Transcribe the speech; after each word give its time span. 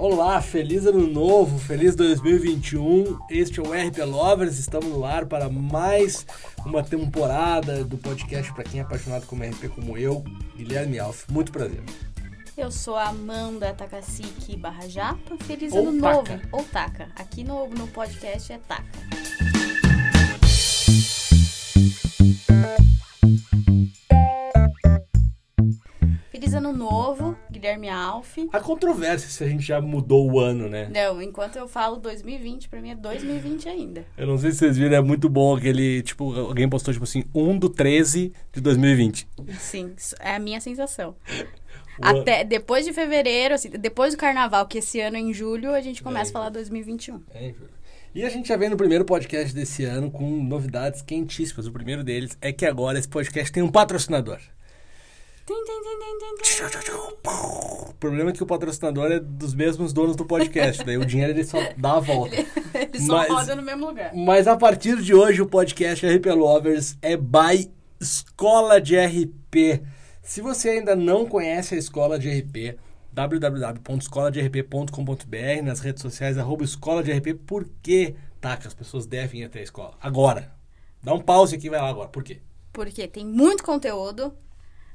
Olá, 0.00 0.40
feliz 0.40 0.86
ano 0.86 1.08
novo, 1.08 1.58
feliz 1.58 1.96
2021. 1.96 3.18
Este 3.28 3.58
é 3.58 3.62
o 3.64 3.72
RP 3.72 3.98
Lovers, 4.06 4.56
estamos 4.56 4.88
no 4.90 5.04
ar 5.04 5.26
para 5.26 5.48
mais 5.48 6.24
uma 6.64 6.84
temporada 6.84 7.82
do 7.82 7.98
podcast 7.98 8.54
para 8.54 8.62
quem 8.62 8.78
é 8.78 8.84
apaixonado 8.84 9.26
como 9.26 9.42
RP 9.42 9.68
como 9.74 9.98
eu, 9.98 10.22
Guilherme 10.56 11.00
Alf. 11.00 11.24
Muito 11.28 11.50
prazer. 11.50 11.82
Eu 12.56 12.70
sou 12.70 12.94
a 12.94 13.08
Amanda 13.08 13.74
Takasiki 13.74 14.56
Barra 14.56 14.88
Japa. 14.88 15.36
Feliz 15.38 15.72
Ou 15.72 15.80
ano 15.80 15.92
novo. 15.92 16.40
Ou 16.52 16.62
Taka. 16.62 17.08
Aqui 17.16 17.42
no, 17.42 17.66
no 17.66 17.88
podcast 17.88 18.52
é 18.52 18.58
Taka. 18.58 18.84
Feliz 26.30 26.54
ano 26.54 26.72
novo, 26.72 27.27
Guilherme 27.58 27.88
Alf. 27.88 28.36
Há 28.52 28.60
controvérsia 28.60 29.28
se 29.28 29.42
a 29.44 29.48
gente 29.48 29.62
já 29.62 29.80
mudou 29.80 30.30
o 30.30 30.38
ano, 30.40 30.68
né? 30.68 30.88
Não, 30.92 31.20
enquanto 31.20 31.56
eu 31.56 31.66
falo 31.68 31.96
2020, 31.96 32.68
pra 32.68 32.80
mim 32.80 32.90
é 32.90 32.94
2020 32.94 33.68
ainda. 33.68 34.04
Eu 34.16 34.26
não 34.26 34.38
sei 34.38 34.52
se 34.52 34.58
vocês 34.58 34.76
viram, 34.78 34.96
é 34.96 35.00
muito 35.00 35.28
bom 35.28 35.56
aquele, 35.56 36.02
tipo, 36.02 36.32
alguém 36.38 36.68
postou, 36.68 36.92
tipo 36.92 37.04
assim, 37.04 37.24
1 37.34 37.58
do 37.58 37.68
13 37.68 38.32
de 38.52 38.60
2020. 38.60 39.28
Sim, 39.58 39.94
é 40.20 40.34
a 40.34 40.38
minha 40.38 40.60
sensação. 40.60 41.14
Até 42.00 42.44
depois 42.44 42.84
de 42.86 42.92
fevereiro, 42.92 43.54
assim, 43.54 43.70
depois 43.70 44.14
do 44.14 44.18
carnaval, 44.18 44.66
que 44.66 44.78
esse 44.78 45.00
ano 45.00 45.16
é 45.16 45.20
em 45.20 45.34
julho, 45.34 45.74
a 45.74 45.80
gente 45.80 46.02
começa 46.02 46.30
É. 46.30 46.30
a 46.30 46.32
falar 46.32 46.48
2021. 46.50 47.20
É, 47.34 47.48
Júlio. 47.52 47.78
E 48.14 48.24
a 48.24 48.30
gente 48.30 48.48
já 48.48 48.56
vem 48.56 48.68
no 48.70 48.76
primeiro 48.76 49.04
podcast 49.04 49.54
desse 49.54 49.84
ano 49.84 50.10
com 50.10 50.24
novidades 50.42 51.02
quentíssimas. 51.02 51.66
O 51.66 51.72
primeiro 51.72 52.02
deles 52.02 52.38
é 52.40 52.52
que 52.52 52.64
agora 52.64 52.98
esse 52.98 53.08
podcast 53.08 53.52
tem 53.52 53.62
um 53.62 53.68
patrocinador. 53.68 54.38
O 57.90 57.94
problema 57.94 58.30
é 58.30 58.32
que 58.32 58.42
o 58.42 58.46
patrocinador 58.46 59.10
é 59.10 59.18
dos 59.18 59.54
mesmos 59.54 59.92
donos 59.92 60.14
do 60.14 60.24
podcast, 60.24 60.84
daí 60.84 60.98
o 60.98 61.06
dinheiro 61.06 61.32
ele 61.32 61.44
só 61.44 61.58
dá 61.76 61.94
a 61.94 62.00
volta. 62.00 62.36
Ele 62.74 63.00
só 63.00 63.16
Mas- 63.16 63.28
roda 63.28 63.56
no 63.56 63.62
mesmo 63.62 63.86
lugar. 63.86 64.14
Mas 64.14 64.46
a 64.46 64.56
partir 64.56 65.00
de 65.00 65.14
hoje 65.14 65.40
o 65.40 65.46
podcast 65.46 66.06
RP 66.06 66.26
Lovers 66.26 66.96
é 67.00 67.16
by 67.16 67.70
Escola 68.00 68.80
de 68.80 68.96
RP. 68.96 69.82
Se 70.22 70.40
você 70.42 70.68
ainda 70.70 70.94
não 70.94 71.26
conhece 71.26 71.74
a 71.74 71.78
Escola 71.78 72.18
de 72.18 72.28
RP, 72.28 72.76
www.escoladerp.com.br, 73.12 75.62
nas 75.64 75.80
redes 75.80 76.02
sociais, 76.02 76.36
arroba 76.36 76.64
Escola 76.64 77.02
de 77.02 77.10
RP, 77.12 77.32
por 77.46 77.66
que, 77.82 78.14
tá, 78.40 78.56
que 78.56 78.66
as 78.66 78.74
pessoas 78.74 79.06
devem 79.06 79.40
ir 79.40 79.44
até 79.44 79.60
a 79.60 79.62
escola? 79.62 79.94
Agora. 80.00 80.52
Dá 81.02 81.14
um 81.14 81.20
pause 81.20 81.54
aqui 81.56 81.68
e 81.68 81.70
vai 81.70 81.80
lá 81.80 81.88
agora. 81.88 82.08
Por 82.08 82.22
quê? 82.24 82.40
Porque 82.72 83.06
tem 83.08 83.24
muito 83.24 83.62
conteúdo. 83.64 84.32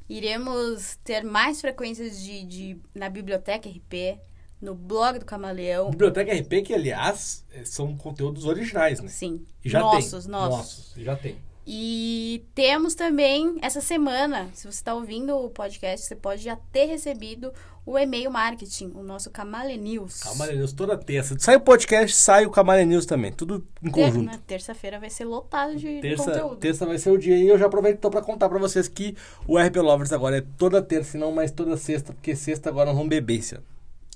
Iremos 0.09 0.98
ter 1.04 1.23
mais 1.23 1.62
frequências 1.62 2.22
de, 2.22 2.44
de- 2.46 2.78
na 2.94 3.09
biblioteca 3.09 3.70
RP, 3.70 4.20
no 4.62 4.76
blog 4.76 5.20
do 5.20 5.26
Camaleão. 5.26 5.90
Biblioteca 5.92 6.34
RP, 6.34 6.62
que 6.66 6.73
aliás 6.73 7.46
eh, 7.52 7.66
são 7.66 7.96
conteúdos 7.98 8.46
originais, 8.46 9.00
né? 9.00 9.08
Sim. 9.08 9.46
E 9.64 9.70
já 9.70 9.80
nossos, 9.80 10.24
tem. 10.24 10.31
nossos. 10.31 10.58
Nossos, 10.58 10.94
já 11.04 11.16
tem. 11.16 11.36
E 11.66 12.44
temos 12.53 12.94
também 12.94 13.58
essa 13.61 13.80
semana, 13.80 14.50
se 14.53 14.64
você 14.64 14.78
está 14.78 14.94
ouvindo 14.94 15.36
o 15.36 15.50
podcast, 15.50 16.06
você 16.06 16.16
pode 16.16 16.44
já 16.44 16.58
ter 16.72 16.86
recebido 16.86 17.53
o 17.86 17.97
e-mail 17.97 18.31
marketing, 18.31 18.92
o 18.95 19.03
nosso 19.03 19.30
Camale 19.30 19.78
News. 19.78 20.22
Camale 20.23 20.58
News 20.58 20.73
toda 20.73 20.97
terça. 20.97 21.36
Sai 21.39 21.56
o 21.56 21.61
podcast, 21.61 22.16
sai 22.16 22.45
o 22.45 22.50
Camale 22.52 22.86
News 22.86 23.06
também. 23.06 23.31
Tudo 23.31 23.66
em 23.81 23.89
conjunto. 23.89 24.23
na 24.25 24.38
Terça-feira 24.38 25.00
vai 25.00 25.09
ser 25.09 25.25
lotado 25.25 25.75
de, 25.75 26.00
Terça, 26.02 26.23
conteúdo. 26.31 26.56
terça 26.58 26.86
vai 26.86 26.97
ser 26.97 27.11
o 27.11 27.17
dia 27.17 27.38
e 27.38 27.47
eu 27.47 27.58
já 27.58 27.66
aproveito 27.66 27.97
então 27.97 28.11
pra 28.11 28.22
contar 28.22 28.47
pra 28.50 28.59
vocês 28.59 28.88
que 28.88 29.16
o 29.47 29.58
RP 29.58 29.78
Lovers 29.78 30.11
agora 30.14 30.38
é 30.38 30.44
toda 30.58 30.81
terça 30.81 31.17
e 31.17 31.19
não 31.19 31.31
mais 31.31 31.52
toda 31.52 31.75
sexta, 31.78 32.14
porque 32.14 32.36
sexta 32.36 32.69
agora 32.69 32.88
nós 32.88 32.95
vamos 32.95 33.09
beber 33.09 33.41
ano. 33.53 33.73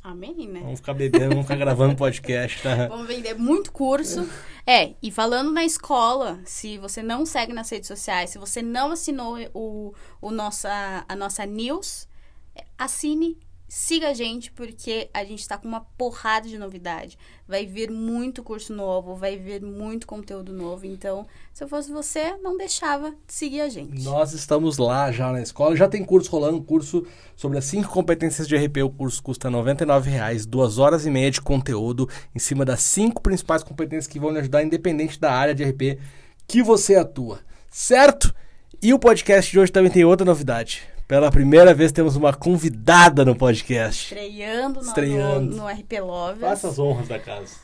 Amém, 0.08 0.48
né? 0.48 0.62
Vamos 0.62 0.80
ficar 0.80 0.94
bebendo, 0.94 1.32
vamos 1.32 1.44
ficar 1.44 1.58
gravando 1.58 1.94
podcast, 1.98 2.64
tá? 2.64 2.88
Vamos 2.88 3.08
vender 3.08 3.34
muito 3.34 3.74
curso. 3.74 4.26
É, 4.66 4.94
e 5.04 5.12
falando 5.12 5.52
na 5.52 5.66
escola, 5.66 6.40
se 6.46 6.78
você 6.78 7.04
não 7.04 7.26
segue 7.26 7.52
nas 7.52 7.70
redes 7.70 7.90
sociais, 7.90 8.30
se 8.30 8.38
você 8.38 8.62
não 8.62 8.94
assinou 8.94 9.38
o, 9.54 9.94
o 10.22 10.32
nossa, 10.32 11.04
a 11.10 11.14
nossa 11.14 11.46
news, 11.46 12.08
é, 12.56 12.64
assine, 12.78 13.38
siga 13.68 14.10
a 14.10 14.14
gente, 14.14 14.52
porque 14.52 15.10
a 15.14 15.24
gente 15.24 15.48
tá 15.48 15.58
com 15.58 15.68
uma 15.68 15.82
porrada 15.98 16.48
de 16.48 16.58
novidade. 16.58 17.18
Vai 17.48 17.66
vir 17.66 17.92
muito 17.92 18.44
curso 18.44 18.74
novo, 18.74 19.16
vai 19.16 19.38
vir 19.38 19.62
muito 19.62 20.08
conteúdo 20.08 20.54
novo. 20.54 20.86
Então, 20.86 21.26
se 21.54 21.64
eu 21.64 21.68
fosse 21.68 21.92
você, 21.92 22.38
não 22.38 22.58
deixava 22.58 23.12
de 23.12 23.34
seguir 23.34 23.62
a 23.62 23.70
gente. 23.70 24.04
Nós 24.04 24.34
estamos 24.34 24.78
lá 24.78 25.12
já 25.12 25.32
na 25.32 25.42
escola, 25.42 25.76
já 25.76 25.88
tem 25.88 26.04
curso 26.04 26.32
rolando, 26.32 26.62
curso 26.62 27.06
sobre 27.36 27.58
as 27.58 27.66
cinco 27.66 27.90
competências 27.90 28.48
de 28.48 28.56
RP. 28.56 28.78
O 28.84 28.90
curso 28.90 29.22
custa 29.22 29.50
99 29.50 30.10
reais, 30.10 30.46
duas 30.46 30.78
horas 30.78 31.06
e 31.06 31.10
meia 31.10 31.32
de 31.32 31.42
conteúdo 31.42 32.10
em 32.34 32.40
cima 32.40 32.64
das 32.64 32.82
cinco 32.82 33.22
principais 33.22 33.64
competências 33.64 34.08
que 34.08 34.20
vão 34.20 34.32
lhe 34.32 34.40
ajudar, 34.40 34.64
independente 34.64 35.20
da 35.20 35.32
área 35.32 35.54
de 35.54 35.64
RP 35.64 36.00
que 36.48 36.64
você 36.64 36.96
atua, 36.96 37.40
certo? 37.70 38.34
E 38.82 38.94
o 38.94 39.00
podcast 39.00 39.52
de 39.52 39.60
hoje 39.60 39.72
também 39.72 39.92
tem 39.92 40.06
outra 40.06 40.26
novidade. 40.26 40.88
Pela 41.08 41.32
primeira 41.32 41.74
vez 41.74 41.92
temos 41.92 42.16
uma 42.18 42.34
convidada 42.34 43.24
no 43.24 43.36
podcast. 43.36 44.14
Estreando, 44.14 44.82
no- 44.82 44.88
Estreando. 44.88 45.56
No, 45.56 45.64
no 45.64 45.68
RP 45.68 46.02
Lovers. 46.02 46.42
Faça 46.42 46.68
as 46.68 46.78
honras 46.80 47.08
da 47.08 47.18
casa. 47.18 47.56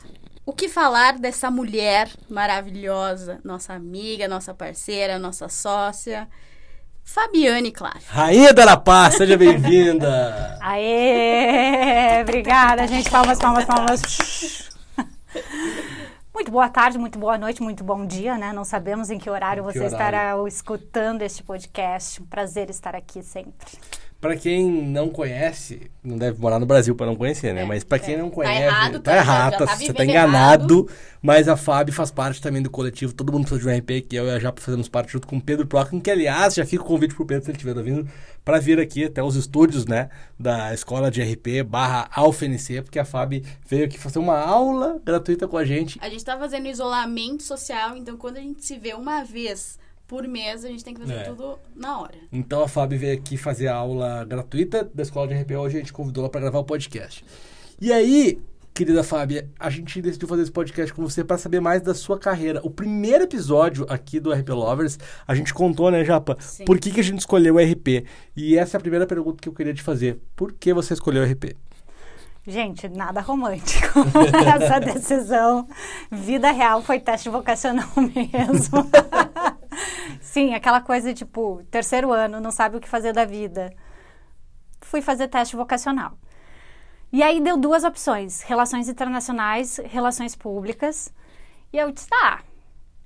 O 0.46 0.52
que 0.52 0.68
falar 0.68 1.18
dessa 1.18 1.50
mulher 1.50 2.08
maravilhosa, 2.28 3.40
nossa 3.44 3.72
amiga, 3.74 4.26
nossa 4.28 4.54
parceira, 4.54 5.18
nossa 5.18 5.48
sócia, 5.48 6.26
Fabiane 7.02 7.70
Clark. 7.70 8.02
Rainha 8.06 8.52
da 8.52 8.64
La 8.64 8.76
Paz, 8.78 9.16
seja 9.16 9.36
bem-vinda. 9.36 10.56
Aê! 10.62 12.22
Obrigada, 12.22 12.86
gente. 12.86 13.10
Palmas, 13.10 13.38
palmas, 13.38 13.64
palmas. 13.66 14.00
Muito 16.34 16.50
boa 16.50 16.68
tarde, 16.68 16.98
muito 16.98 17.16
boa 17.16 17.38
noite, 17.38 17.62
muito 17.62 17.84
bom 17.84 18.04
dia, 18.04 18.36
né? 18.36 18.52
Não 18.52 18.64
sabemos 18.64 19.08
em 19.08 19.18
que 19.18 19.30
horário 19.30 19.62
Em 19.62 19.66
que 19.68 19.72
você 19.72 19.78
horário. 19.86 19.94
estará 19.94 20.48
escutando 20.48 21.22
este 21.22 21.44
podcast. 21.44 22.20
Um 22.20 22.26
prazer 22.26 22.68
estar 22.70 22.96
aqui 22.96 23.22
sempre. 23.22 23.78
Pra 24.24 24.36
quem 24.36 24.70
não 24.70 25.10
conhece, 25.10 25.90
não 26.02 26.16
deve 26.16 26.40
morar 26.40 26.58
no 26.58 26.64
Brasil 26.64 26.94
pra 26.96 27.04
não 27.04 27.14
conhecer, 27.14 27.52
né? 27.52 27.60
É, 27.60 27.64
Mas 27.66 27.84
pra 27.84 27.98
quem 27.98 28.14
é. 28.14 28.16
não 28.16 28.30
Tá 28.30 28.34
conhece, 28.36 28.62
errado, 28.62 28.92
tá 28.94 29.00
tá- 29.12 29.16
errado, 29.18 29.52
tá- 29.58 29.66
tá 29.66 29.76
você 29.76 29.92
tá 29.92 30.02
enganado. 30.02 30.88
Mas 31.20 31.46
a 31.46 31.58
Fábio 31.58 31.92
faz 31.92 32.10
parte 32.10 32.40
também 32.40 32.62
do 32.62 32.70
coletivo, 32.70 33.12
todo 33.12 33.30
mundo 33.30 33.42
precisa 33.46 33.60
de 33.60 33.68
um 33.68 33.78
RP, 33.78 34.00
que 34.00 34.16
eu 34.16 34.24
e 34.26 34.30
a 34.30 34.38
Japa 34.38 34.62
fazemos 34.62 34.88
parte 34.88 35.12
junto 35.12 35.26
com 35.28 35.36
o 35.36 35.40
Pedro 35.42 35.66
Prockin, 35.66 36.00
que 36.00 36.10
aliás, 36.10 36.54
já 36.54 36.64
fica 36.64 36.82
o 36.82 36.86
convite 36.86 37.14
pro 37.14 37.26
Pedro, 37.26 37.44
se 37.44 37.50
ele 37.50 37.58
estiver 37.58 37.76
ouvindo, 37.76 38.08
pra 38.42 38.58
vir 38.58 38.80
aqui 38.80 39.04
até 39.04 39.22
os 39.22 39.36
estúdios, 39.36 39.84
né, 39.84 40.08
da 40.40 40.72
escola 40.72 41.10
de 41.10 41.20
RP 41.20 41.62
barra 41.62 42.08
AlfNC, 42.10 42.80
porque 42.80 42.98
a 42.98 43.04
Fábio 43.04 43.42
veio 43.68 43.84
aqui 43.84 43.98
fazer 43.98 44.20
uma 44.20 44.38
aula 44.38 44.98
gratuita 45.04 45.46
com 45.46 45.58
a 45.58 45.66
gente. 45.66 45.98
A 46.00 46.08
gente 46.08 46.24
tá 46.24 46.38
fazendo 46.38 46.66
isolamento 46.66 47.42
social, 47.42 47.94
então 47.94 48.16
quando 48.16 48.38
a 48.38 48.40
gente 48.40 48.64
se 48.64 48.78
vê 48.78 48.94
uma 48.94 49.22
vez 49.22 49.78
por 50.06 50.26
mês, 50.28 50.64
a 50.64 50.68
gente 50.68 50.84
tem 50.84 50.94
que 50.94 51.00
fazer 51.00 51.14
É. 51.14 51.22
tudo 51.24 51.58
na 51.74 52.00
hora. 52.00 52.14
Então 52.32 52.62
a 52.62 52.68
Fábio 52.68 52.98
veio 52.98 53.14
aqui 53.14 53.36
fazer 53.36 53.68
a 53.68 53.74
aula 53.74 54.24
gratuita 54.24 54.88
da 54.94 55.02
escola 55.02 55.26
de 55.28 55.34
RP. 55.34 55.52
Hoje 55.56 55.76
a 55.76 55.80
gente 55.80 55.92
convidou 55.92 56.22
ela 56.24 56.30
para 56.30 56.40
gravar 56.42 56.58
o 56.58 56.64
podcast. 56.64 57.24
E 57.80 57.92
aí, 57.92 58.38
querida 58.72 59.02
Fábia, 59.02 59.48
a 59.58 59.70
gente 59.70 60.00
decidiu 60.02 60.28
fazer 60.28 60.42
esse 60.42 60.52
podcast 60.52 60.92
com 60.92 61.02
você 61.02 61.24
para 61.24 61.38
saber 61.38 61.60
mais 61.60 61.80
da 61.82 61.94
sua 61.94 62.18
carreira. 62.18 62.60
O 62.62 62.70
primeiro 62.70 63.24
episódio 63.24 63.86
aqui 63.88 64.20
do 64.20 64.32
RP 64.32 64.48
Lovers, 64.50 64.98
a 65.26 65.34
gente 65.34 65.52
contou, 65.54 65.90
né, 65.90 66.04
Japa? 66.04 66.36
Sim. 66.40 66.64
Por 66.64 66.78
que, 66.78 66.90
que 66.90 67.00
a 67.00 67.04
gente 67.04 67.20
escolheu 67.20 67.54
o 67.54 67.58
RP? 67.58 68.04
E 68.36 68.56
essa 68.58 68.76
é 68.76 68.78
a 68.78 68.80
primeira 68.80 69.06
pergunta 69.06 69.38
que 69.40 69.48
eu 69.48 69.52
queria 69.52 69.72
te 69.74 69.82
fazer. 69.82 70.20
Por 70.36 70.52
que 70.52 70.72
você 70.74 70.94
escolheu 70.94 71.22
o 71.22 71.26
RP? 71.26 71.56
Gente, 72.46 72.88
nada 72.90 73.22
romântico. 73.22 74.00
Essa 74.54 74.78
decisão, 74.78 75.66
vida 76.12 76.50
real, 76.52 76.82
foi 76.82 77.00
teste 77.00 77.30
vocacional 77.30 77.88
mesmo. 77.96 78.86
Sim, 80.20 80.54
aquela 80.54 80.80
coisa 80.80 81.12
tipo, 81.12 81.62
terceiro 81.70 82.12
ano, 82.12 82.40
não 82.40 82.50
sabe 82.50 82.76
o 82.76 82.80
que 82.80 82.88
fazer 82.88 83.12
da 83.12 83.24
vida. 83.24 83.72
Fui 84.80 85.00
fazer 85.00 85.28
teste 85.28 85.56
vocacional. 85.56 86.12
E 87.12 87.22
aí 87.22 87.40
deu 87.40 87.56
duas 87.56 87.84
opções: 87.84 88.42
relações 88.42 88.88
internacionais, 88.88 89.80
relações 89.84 90.34
públicas. 90.34 91.12
E 91.72 91.78
eu 91.78 91.90
disse, 91.92 92.08
tá, 92.08 92.40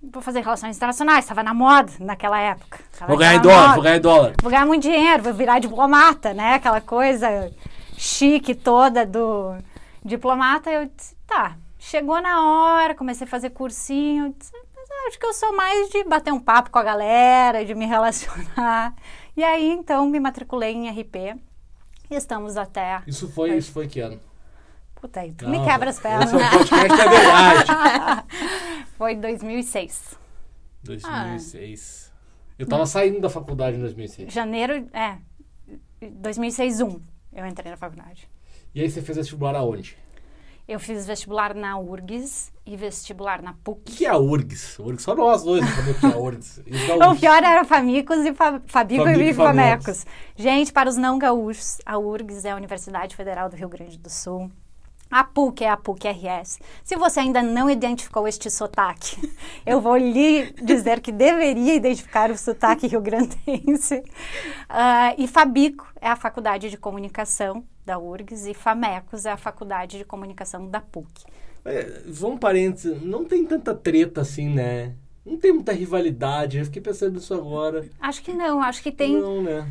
vou 0.03 0.23
fazer 0.23 0.41
relações 0.41 0.77
internacionais, 0.77 1.25
estava 1.25 1.43
na 1.43 1.53
moda 1.53 1.93
naquela 2.01 2.39
época. 2.41 2.79
Tava 2.99 3.11
Vou 3.11 3.19
ganhar 3.19 3.35
em 3.35 3.41
dólar, 3.41 3.61
moda 3.61 3.75
vou 3.75 3.83
ganhar 3.83 3.97
em 3.97 4.01
dólar. 4.01 4.35
vou 4.43 4.51
ganhar 4.51 4.67
muito 4.67 4.83
dinheiro, 4.83 5.23
vou 5.23 5.35
virar 5.35 5.59
diplomata, 5.59 6.33
né? 6.33 6.55
Aquela 6.55 6.81
coisa 6.81 7.53
chique 7.97 8.55
toda 8.55 9.05
do 9.05 9.57
diplomata. 10.05 10.71
Eu 10.71 10.91
disse, 10.95 11.15
tá. 11.27 11.57
Chegou 11.79 12.21
na 12.21 12.45
hora, 12.45 12.95
comecei 12.95 13.27
a 13.27 13.31
fazer 13.31 13.51
cursinho. 13.51 14.35
Disse, 14.39 14.53
acho 15.07 15.19
que 15.19 15.27
eu 15.27 15.33
sou 15.33 15.55
mais 15.55 15.89
de 15.91 16.05
bater 16.05 16.33
um 16.33 16.41
papo 16.41 16.71
com 16.71 16.79
a 16.79 16.83
galera, 16.83 17.65
de 17.65 17.75
me 17.75 17.87
relacionar. 17.87 18.95
E 19.37 19.45
aí, 19.45 19.71
então, 19.71 20.07
me 20.09 20.19
matriculei 20.19 20.75
em 20.75 20.91
RP. 20.91 21.39
E 22.11 22.15
estamos 22.15 22.57
até. 22.57 23.03
Isso 23.07 23.29
foi, 23.29 23.57
isso 23.57 23.71
foi 23.71 23.87
que 23.87 24.01
ano? 24.01 24.19
Puta 25.01 25.21
aí, 25.21 25.33
tu 25.33 25.45
Não, 25.45 25.53
me 25.53 25.65
quebra 25.65 25.91
as 25.91 26.01
pernas. 26.01 26.33
Esse 26.33 26.43
é 26.43 26.51
podcast 26.51 26.89
da 26.89 27.09
verdade. 27.09 28.25
Foi 28.99 29.15
2006. 29.15 30.19
2006. 30.83 32.13
Eu 32.59 32.67
tava 32.67 32.85
saindo 32.85 33.21
da 33.21 33.31
faculdade 33.31 33.77
em 33.77 33.81
2006. 33.81 34.33
Janeiro, 34.33 34.89
é. 34.93 35.19
2006, 36.03 36.81
1. 36.81 37.01
Eu 37.33 37.47
entrei 37.47 37.71
na 37.71 37.77
faculdade. 37.77 38.29
E 38.75 38.81
aí 38.81 38.91
você 38.91 39.01
fez 39.01 39.19
vestibular 39.19 39.55
aonde? 39.55 39.97
Eu 40.69 40.79
fiz 40.79 41.07
vestibular 41.07 41.55
na 41.55 41.79
URGS 41.79 42.53
e 42.67 42.77
vestibular 42.77 43.41
na 43.41 43.53
O 43.53 43.55
PUC. 43.55 43.81
que 43.97 44.05
é 44.05 44.11
a 44.11 44.19
URGS? 44.19 44.79
URGS, 44.79 45.03
só 45.03 45.15
nós 45.17 45.43
dois 45.43 45.65
sabemos 45.65 45.97
o 45.97 46.01
que 46.01 46.07
é 46.07 46.13
a 46.13 46.19
URGS. 46.19 46.63
O 47.11 47.17
pior 47.19 47.43
era 47.43 47.65
Famicos 47.65 48.19
e 48.19 48.35
Fa 48.35 48.61
Fabico 48.67 49.05
Fabico 49.05 49.23
e. 49.23 49.33
Famecos. 49.33 50.05
Gente, 50.37 50.71
para 50.71 50.91
os 50.91 50.97
não 50.99 51.19
gaúchos, 51.19 51.79
a 51.87 51.97
URGS 51.97 52.45
é 52.45 52.51
a 52.51 52.57
Universidade 52.57 53.17
Federal 53.17 53.49
do 53.49 53.57
Rio 53.57 53.69
Grande 53.71 53.97
do 53.97 54.11
Sul. 54.11 54.51
A 55.11 55.25
PUC 55.25 55.65
é 55.65 55.71
a 55.71 55.77
PUC-RS. 55.77 56.61
Se 56.85 56.97
você 56.97 57.21
ainda 57.21 57.43
não 57.43 57.71
identificou 57.71 58.29
este 58.29 58.51
sotaque, 58.51 59.17
eu 59.65 59.81
vou 59.81 59.97
lhe 59.97 60.53
dizer 60.63 61.01
que 61.01 61.11
deveria 61.11 61.75
identificar 61.75 62.31
o 62.31 62.37
sotaque 62.37 62.87
rio-grandense. 62.89 64.03
Ah, 64.69 65.15
e 65.17 65.27
Fabico 65.27 65.87
é 66.01 66.09
a 66.09 66.17
Faculdade 66.17 66.69
de 66.69 66.77
Comunicação 66.77 67.65
da 67.87 67.99
URGS 67.99 68.47
e 68.47 68.55
Famecos 68.55 69.25
é 69.25 69.31
a 69.31 69.37
Faculdade 69.39 69.97
de 69.97 70.05
Comunicação 70.05 70.69
da 70.69 70.81
PUC. 70.81 71.25
É, 71.65 72.03
vamos 72.07 72.37
um 72.37 72.39
parênteses, 72.39 73.03
não 73.03 73.25
tem 73.25 73.47
tanta 73.47 73.75
treta 73.75 74.21
assim, 74.21 74.49
né? 74.49 74.95
Não 75.25 75.37
tem 75.37 75.53
muita 75.53 75.73
rivalidade, 75.73 76.59
eu 76.59 76.65
fiquei 76.67 76.81
pensando 76.81 77.15
nisso 77.15 77.35
agora. 77.35 77.89
Acho 78.01 78.23
que 78.23 78.33
não, 78.33 78.63
acho 78.63 78.83
que 78.83 78.93
tem 78.93 79.17
Não, 79.17 79.43
né? 79.43 79.67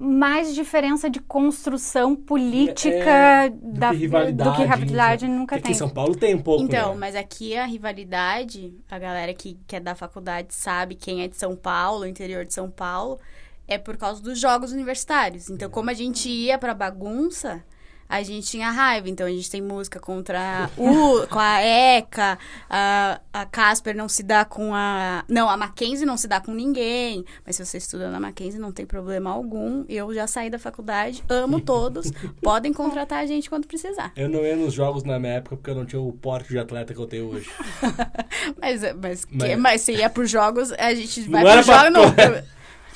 Mais 0.00 0.54
diferença 0.54 1.10
de 1.10 1.20
construção 1.20 2.14
política 2.16 3.10
É, 3.10 3.48
do 3.50 3.72
da, 3.78 3.90
que 3.90 3.96
rivalidade. 3.96 4.50
do 4.50 4.56
que 4.56 4.62
rivalidade 4.62 5.26
enfim. 5.26 5.34
nunca 5.34 5.56
Porque 5.56 5.62
tem. 5.62 5.70
Aqui 5.72 5.72
em 5.72 5.74
São 5.74 5.88
Paulo 5.90 6.16
tem 6.16 6.34
um 6.34 6.42
pouco, 6.42 6.62
Então, 6.62 6.92
né? 6.92 6.98
mas 7.00 7.14
aqui 7.16 7.56
a 7.56 7.66
rivalidade, 7.66 8.74
a 8.90 8.98
galera 8.98 9.34
que, 9.34 9.58
que 9.66 9.76
é 9.76 9.80
da 9.80 9.94
faculdade 9.94 10.54
sabe 10.54 10.94
quem 10.94 11.22
é 11.22 11.28
de 11.28 11.36
São 11.36 11.56
Paulo, 11.56 12.06
interior 12.06 12.44
de 12.44 12.54
São 12.54 12.70
Paulo, 12.70 13.18
é 13.66 13.76
por 13.78 13.96
causa 13.96 14.22
dos 14.22 14.38
jogos 14.38 14.72
universitários. 14.72 15.50
Então, 15.50 15.68
como 15.70 15.90
a 15.90 15.94
gente 15.94 16.28
ia 16.28 16.58
pra 16.58 16.74
bagunça, 16.74 17.62
a 18.08 18.22
gente 18.22 18.46
tinha 18.46 18.70
raiva. 18.70 19.08
Então, 19.08 19.26
a 19.26 19.30
gente 19.30 19.50
tem 19.50 19.60
música 19.60 20.00
contra 20.00 20.70
o, 20.76 21.26
com 21.28 21.38
a 21.38 21.60
ECA, 21.60 22.38
a, 22.70 23.20
a 23.32 23.44
Casper 23.46 23.94
não 23.96 24.08
se 24.08 24.22
dá 24.22 24.44
com 24.44 24.74
a... 24.74 25.24
Não, 25.28 25.48
a 25.48 25.56
Mackenzie 25.56 26.06
não 26.06 26.16
se 26.16 26.26
dá 26.26 26.40
com 26.40 26.52
ninguém. 26.52 27.24
Mas 27.44 27.56
se 27.56 27.64
você 27.66 27.78
estuda 27.78 28.10
na 28.10 28.18
Mackenzie, 28.20 28.58
não 28.60 28.72
tem 28.72 28.86
problema 28.86 29.30
algum. 29.30 29.84
Eu 29.88 30.12
já 30.14 30.26
saí 30.26 30.48
da 30.50 30.58
faculdade, 30.58 31.22
amo 31.28 31.60
todos. 31.62 32.10
Podem 32.42 32.72
contratar 32.72 33.18
a 33.22 33.26
gente 33.26 33.48
quando 33.50 33.66
precisar. 33.66 34.12
Eu 34.16 34.28
não 34.28 34.40
ia 34.44 34.56
nos 34.56 34.72
jogos 34.72 35.04
na 35.04 35.18
minha 35.18 35.34
época 35.34 35.56
porque 35.56 35.70
eu 35.70 35.74
não 35.74 35.84
tinha 35.84 36.00
o 36.00 36.12
porte 36.12 36.48
de 36.48 36.58
atleta 36.58 36.94
que 36.94 37.00
eu 37.00 37.06
tenho 37.06 37.26
hoje. 37.30 37.50
Mas, 38.60 38.80
mas, 39.00 39.24
que- 39.24 39.34
Mas- 39.36 39.58
mas 39.58 39.80
se 39.82 39.92
ia 39.92 40.08
pros 40.10 40.30
jogos, 40.30 40.72
a 40.72 40.94
gente 40.94 41.22
Não 41.22 41.32
vai 41.32 41.42
era 41.42 41.52
pros 41.62 41.66
jogos, 41.66 42.14
pra- 42.14 42.30
não. 42.30 42.42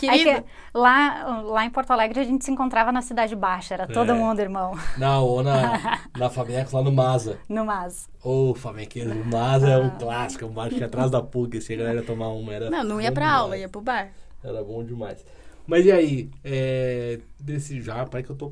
É 0.06 0.18
Querido, 0.18 0.42
que 0.42 0.48
lá, 0.74 1.42
lá 1.42 1.64
em 1.64 1.70
Porto 1.70 1.90
Alegre 1.90 2.20
a 2.20 2.24
gente 2.24 2.44
se 2.44 2.50
encontrava 2.50 2.90
na 2.92 3.02
Cidade 3.02 3.34
Baixa, 3.36 3.74
era 3.74 3.86
todo 3.86 4.10
É. 4.10 4.14
mundo 4.14 4.40
irmão, 4.40 4.76
Na, 4.98 5.18
ou 5.20 5.42
na, 5.42 6.00
na 6.18 6.28
Famex, 6.30 6.72
lá 6.72 6.82
no 6.82 6.92
Maza. 6.92 7.38
no 7.48 7.64
mas. 7.64 8.08
Ô, 8.22 8.54
Famequeiro, 8.54 9.10
o 9.12 9.24
Maza 9.26 9.68
é 9.68 9.78
um 9.78 9.90
clássico, 9.90 10.44
é 10.44 10.46
um 10.46 10.52
bar 10.52 10.68
que 10.70 10.82
atrás 10.82 11.10
da 11.10 11.20
PUC, 11.22 11.58
assim, 11.58 11.74
a 11.74 11.76
galera 11.78 11.96
ia 12.00 12.04
tomar 12.06 12.28
uma. 12.28 12.52
Era 12.52 12.70
não, 12.70 12.84
não 12.84 13.00
ia 13.00 13.10
pra 13.12 13.24
demais. 13.26 13.40
aula, 13.40 13.56
ia 13.58 13.68
pro 13.68 13.80
bar. 13.80 14.10
Era 14.42 14.62
bom 14.64 14.82
demais. 14.84 15.24
Mas 15.66 15.86
e 15.86 15.92
aí, 15.92 16.30
é, 16.44 17.20
desse 17.38 17.80
já, 17.80 18.04
pai 18.06 18.22
que 18.22 18.30
eu 18.30 18.36
tô 18.36 18.50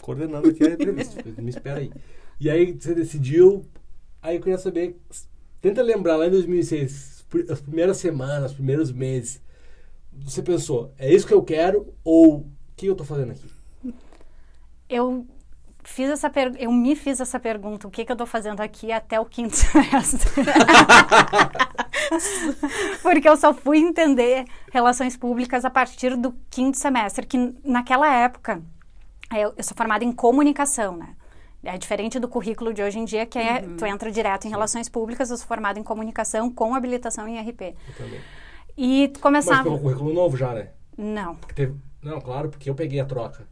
coordenando 0.00 0.48
aqui 0.48 0.64
a 0.64 0.70
entrevista, 0.72 1.22
me 1.38 1.50
espera 1.50 1.78
aí. 1.80 1.90
E 2.40 2.50
aí 2.50 2.72
você 2.78 2.94
decidiu, 2.94 3.64
aí 4.22 4.36
eu 4.36 4.42
queria 4.42 4.58
saber, 4.58 4.96
tenta 5.60 5.82
lembrar 5.82 6.16
lá 6.16 6.26
em 6.26 6.30
2006, 6.30 7.24
pr- 7.28 7.50
as 7.50 7.60
primeiras 7.60 7.96
semanas, 7.98 8.50
os 8.50 8.56
primeiros 8.56 8.92
meses, 8.92 9.40
você 10.24 10.42
pensou, 10.42 10.92
é 10.98 11.12
isso 11.12 11.26
que 11.26 11.34
eu 11.34 11.42
quero 11.42 11.92
ou 12.04 12.36
o 12.36 12.50
que 12.76 12.86
eu 12.86 12.94
tô 12.94 13.04
fazendo 13.04 13.32
aqui? 13.32 13.50
Eu 14.88 15.26
fiz 15.86 16.10
essa 16.10 16.28
per... 16.28 16.52
eu 16.58 16.70
me 16.72 16.96
fiz 16.96 17.20
essa 17.20 17.38
pergunta, 17.38 17.86
o 17.86 17.90
que, 17.90 18.04
que 18.04 18.12
eu 18.12 18.16
tô 18.16 18.26
fazendo 18.26 18.60
aqui 18.60 18.92
até 18.92 19.18
o 19.20 19.24
quinto 19.24 19.54
semestre. 19.56 20.28
Porque 23.02 23.28
eu 23.28 23.36
só 23.36 23.54
fui 23.54 23.78
entender 23.78 24.44
relações 24.72 25.16
públicas 25.16 25.64
a 25.64 25.70
partir 25.70 26.16
do 26.16 26.34
quinto 26.50 26.76
semestre, 26.76 27.26
que 27.26 27.54
naquela 27.64 28.12
época 28.12 28.62
eu, 29.32 29.54
eu 29.56 29.64
sou 29.64 29.76
formada 29.76 30.04
em 30.04 30.12
comunicação, 30.12 30.96
né? 30.96 31.14
É 31.64 31.76
diferente 31.76 32.20
do 32.20 32.28
currículo 32.28 32.72
de 32.72 32.80
hoje 32.80 32.98
em 32.98 33.04
dia, 33.04 33.26
que 33.26 33.38
é 33.38 33.62
tu 33.76 33.84
entra 33.84 34.10
direto 34.10 34.46
em 34.46 34.50
relações 34.50 34.88
públicas, 34.88 35.30
eu 35.30 35.36
sou 35.36 35.48
formada 35.48 35.80
em 35.80 35.82
comunicação 35.82 36.48
com 36.48 36.74
habilitação 36.74 37.26
em 37.26 37.40
RP. 37.40 37.74
Eu 37.88 37.94
também. 37.96 38.20
E 38.76 39.08
tu 39.08 39.20
Mas 39.20 39.22
começava. 39.22 39.62
pegou 39.62 39.78
currículo 39.78 40.12
novo 40.12 40.36
já, 40.36 40.52
né? 40.54 40.70
Não, 40.96 41.36
teve- 41.54 41.74
Não, 42.02 42.20
claro, 42.20 42.48
porque 42.48 42.70
eu 42.70 42.74
peguei 42.74 43.00
a 43.00 43.04
troca. 43.04 43.46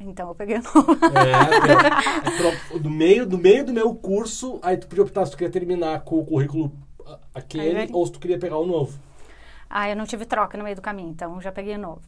então 0.00 0.28
eu 0.28 0.34
peguei 0.34 0.58
o 0.58 0.62
É, 1.10 2.26
é, 2.26 2.30
tro- 2.36 2.78
do, 2.78 2.90
meio, 2.90 3.26
do 3.26 3.38
meio 3.38 3.64
do 3.64 3.72
meu 3.72 3.94
curso, 3.94 4.58
aí 4.62 4.76
tu 4.76 4.86
podia 4.86 5.02
optar 5.04 5.24
se 5.26 5.32
tu 5.32 5.38
queria 5.38 5.52
terminar 5.52 6.00
com 6.02 6.18
o 6.18 6.24
currículo 6.24 6.72
ah, 7.06 7.18
aquele 7.34 7.78
Aí, 7.80 7.90
ou 7.92 8.06
se 8.06 8.12
tu 8.12 8.20
queria 8.20 8.38
pegar 8.38 8.58
o 8.58 8.66
novo. 8.66 8.98
Ah, 9.68 9.88
eu 9.90 9.96
não 9.96 10.06
tive 10.06 10.24
troca 10.24 10.56
no 10.56 10.64
meio 10.64 10.76
do 10.76 10.82
caminho, 10.82 11.10
então 11.10 11.40
já 11.40 11.52
peguei 11.52 11.76
novo. 11.76 12.00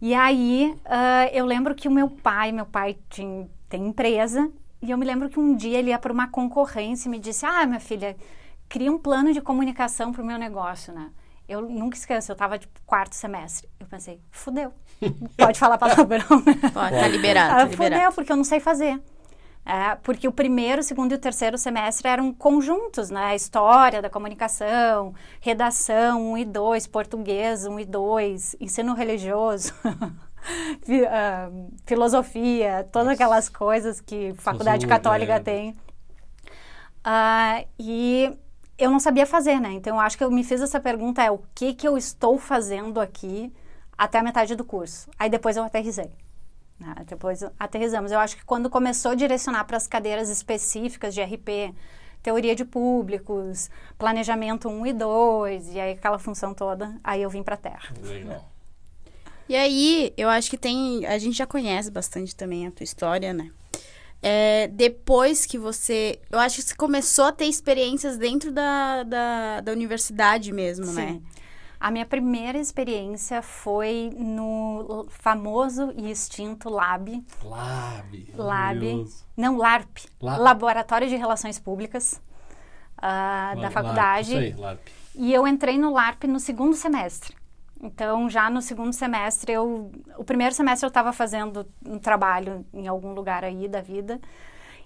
E 0.00 0.14
aí, 0.14 0.74
ah, 0.84 1.26
eu 1.32 1.46
lembro 1.46 1.74
que 1.74 1.88
o 1.88 1.90
meu 1.90 2.08
pai, 2.08 2.52
meu 2.52 2.66
pai 2.66 2.96
tinha, 3.10 3.48
tem 3.68 3.86
empresa, 3.86 4.50
e 4.82 4.90
eu 4.90 4.98
me 4.98 5.06
lembro 5.06 5.28
que 5.28 5.38
um 5.40 5.54
dia 5.56 5.78
ele 5.78 5.90
ia 5.90 5.98
para 5.98 6.12
uma 6.12 6.28
concorrência 6.28 7.08
e 7.08 7.10
me 7.10 7.18
disse: 7.18 7.46
Ah, 7.46 7.66
minha 7.66 7.80
filha, 7.80 8.16
cria 8.68 8.90
um 8.92 8.98
plano 8.98 9.32
de 9.32 9.40
comunicação 9.40 10.12
para 10.12 10.22
o 10.22 10.26
meu 10.26 10.38
negócio, 10.38 10.92
né? 10.92 11.10
Eu 11.48 11.62
nunca 11.62 11.96
esqueço, 11.96 12.32
eu 12.32 12.34
estava 12.34 12.58
de 12.58 12.68
quarto 12.84 13.14
semestre. 13.14 13.68
Eu 13.78 13.86
pensei, 13.86 14.20
fudeu. 14.30 14.72
Pode 15.38 15.58
falar 15.58 15.78
palavrão, 15.78 16.38
né? 16.44 16.70
Pode, 16.72 16.96
tá 16.98 17.08
liberado, 17.08 17.50
tá 17.50 17.60
Ah, 17.60 17.64
liberado. 17.64 17.94
fudeu, 17.94 18.12
porque 18.12 18.32
eu 18.32 18.36
não 18.36 18.44
sei 18.44 18.58
fazer. 18.60 19.00
É, 19.64 19.96
porque 19.96 20.28
o 20.28 20.32
primeiro, 20.32 20.80
o 20.80 20.84
segundo 20.84 21.10
e 21.10 21.16
o 21.16 21.18
terceiro 21.18 21.58
semestre 21.58 22.08
eram 22.08 22.32
conjuntos, 22.32 23.10
né? 23.10 23.34
História 23.34 24.00
da 24.00 24.08
comunicação, 24.08 25.12
redação 25.40 26.32
1 26.34 26.38
e 26.38 26.44
2, 26.44 26.86
português 26.86 27.66
1 27.66 27.80
e 27.80 27.84
2, 27.84 28.56
ensino 28.60 28.94
religioso, 28.94 29.74
ah, 31.10 31.50
filosofia, 31.84 32.88
todas 32.92 33.08
aquelas 33.08 33.48
coisas 33.48 34.00
que 34.00 34.32
faculdade 34.34 34.86
católica 34.86 35.34
é. 35.34 35.40
tem. 35.40 35.76
Ah, 37.04 37.64
e 37.78 38.32
eu 38.78 38.90
não 38.90 39.00
sabia 39.00 39.26
fazer, 39.26 39.60
né? 39.60 39.72
Então, 39.72 39.96
eu 39.96 40.00
acho 40.00 40.16
que 40.18 40.24
eu 40.24 40.30
me 40.30 40.44
fiz 40.44 40.60
essa 40.60 40.78
pergunta, 40.80 41.22
é 41.22 41.30
o 41.30 41.40
que 41.54 41.74
que 41.74 41.86
eu 41.86 41.96
estou 41.96 42.38
fazendo 42.38 43.00
aqui 43.00 43.52
até 43.96 44.18
a 44.18 44.22
metade 44.22 44.54
do 44.54 44.64
curso? 44.64 45.08
Aí 45.18 45.30
depois 45.30 45.56
eu 45.56 45.64
aterrisei. 45.64 46.10
né? 46.78 46.94
Depois 47.06 47.42
aterrizamos. 47.58 48.12
Eu 48.12 48.18
acho 48.18 48.36
que 48.36 48.44
quando 48.44 48.68
começou 48.68 49.12
a 49.12 49.14
direcionar 49.14 49.64
para 49.64 49.76
as 49.78 49.86
cadeiras 49.86 50.28
específicas 50.28 51.14
de 51.14 51.22
RP, 51.22 51.74
teoria 52.22 52.54
de 52.54 52.64
públicos, 52.64 53.70
planejamento 53.96 54.68
1 54.68 54.86
e 54.86 54.92
2, 54.92 55.74
e 55.74 55.80
aí 55.80 55.92
aquela 55.92 56.18
função 56.18 56.52
toda, 56.52 56.94
aí 57.02 57.22
eu 57.22 57.30
vim 57.30 57.42
para 57.42 57.54
a 57.54 57.58
Terra. 57.58 57.88
Legal. 58.02 58.44
E 59.48 59.54
aí, 59.54 60.12
eu 60.16 60.28
acho 60.28 60.50
que 60.50 60.58
tem. 60.58 61.06
A 61.06 61.18
gente 61.18 61.36
já 61.38 61.46
conhece 61.46 61.88
bastante 61.88 62.34
também 62.34 62.66
a 62.66 62.70
tua 62.72 62.82
história, 62.82 63.32
né? 63.32 63.48
É, 64.22 64.68
depois 64.68 65.46
que 65.46 65.58
você. 65.58 66.18
Eu 66.30 66.38
acho 66.38 66.56
que 66.56 66.62
você 66.62 66.74
começou 66.74 67.26
a 67.26 67.32
ter 67.32 67.44
experiências 67.46 68.16
dentro 68.16 68.50
da, 68.50 69.02
da, 69.04 69.60
da 69.60 69.72
universidade 69.72 70.52
mesmo, 70.52 70.86
né? 70.92 71.08
Sim. 71.08 71.22
A 71.78 71.90
minha 71.90 72.06
primeira 72.06 72.58
experiência 72.58 73.42
foi 73.42 74.10
no 74.16 75.06
famoso 75.10 75.92
e 75.94 76.10
extinto 76.10 76.70
Lab, 76.70 77.22
Lab. 77.44 78.26
Lab, 78.34 78.76
maravilhoso. 78.78 79.24
não, 79.36 79.56
LARP, 79.58 79.98
La- 80.20 80.38
Laboratório 80.38 81.06
de 81.06 81.14
Relações 81.16 81.58
Públicas 81.58 82.20
ah, 82.96 83.54
da 83.60 83.70
faculdade. 83.70 84.32
LARP, 84.32 84.46
Isso 84.46 84.56
aí, 84.56 84.60
LARP. 84.60 84.88
E 85.16 85.32
eu 85.32 85.46
entrei 85.46 85.78
no 85.78 85.92
LARP 85.92 86.24
no 86.24 86.40
segundo 86.40 86.74
semestre. 86.74 87.36
Então, 87.82 88.28
já 88.30 88.48
no 88.48 88.62
segundo 88.62 88.92
semestre, 88.92 89.52
eu... 89.52 89.90
O 90.16 90.24
primeiro 90.24 90.54
semestre 90.54 90.86
eu 90.86 90.88
estava 90.88 91.12
fazendo 91.12 91.66
um 91.86 91.98
trabalho 91.98 92.64
em 92.72 92.88
algum 92.88 93.12
lugar 93.12 93.44
aí 93.44 93.68
da 93.68 93.80
vida. 93.80 94.20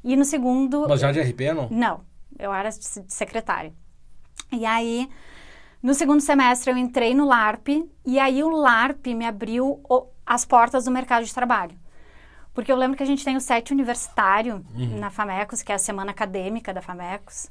E 0.03 0.17
no 0.17 0.25
segundo... 0.25 0.87
Mas 0.89 1.01
já 1.01 1.13
de 1.13 1.21
RP, 1.21 1.41
não? 1.55 1.69
Não, 1.71 2.01
eu 2.39 2.53
era 2.53 2.71
se- 2.73 3.05
secretária. 3.07 3.73
E 4.51 4.67
aí, 4.67 5.09
no 5.83 5.95
segundo 5.95 6.21
semestre, 6.21 6.71
eu 6.73 6.77
entrei 6.77 7.15
no 7.15 7.27
LARP. 7.27 7.69
E 8.05 8.19
aí, 8.19 8.43
o 8.43 8.49
LARP 8.51 9.07
me 9.15 9.25
abriu 9.25 9.81
o- 9.89 10.07
as 10.27 10.45
portas 10.45 10.85
do 10.85 10.91
mercado 10.91 11.25
de 11.25 11.33
trabalho. 11.33 11.79
Porque 12.53 12.73
eu 12.73 12.77
lembro 12.77 12.97
que 12.97 13.03
a 13.05 13.07
gente 13.07 13.25
tem 13.25 13.37
o 13.37 13.41
SET 13.41 13.71
universitário 13.73 14.65
na 14.99 15.11
FAMECOS, 15.11 15.63
que 15.63 15.71
é 15.71 15.77
a 15.77 15.79
semana 15.79 16.11
acadêmica 16.11 16.75
da 16.75 16.83
FAMECOS. 16.83 17.49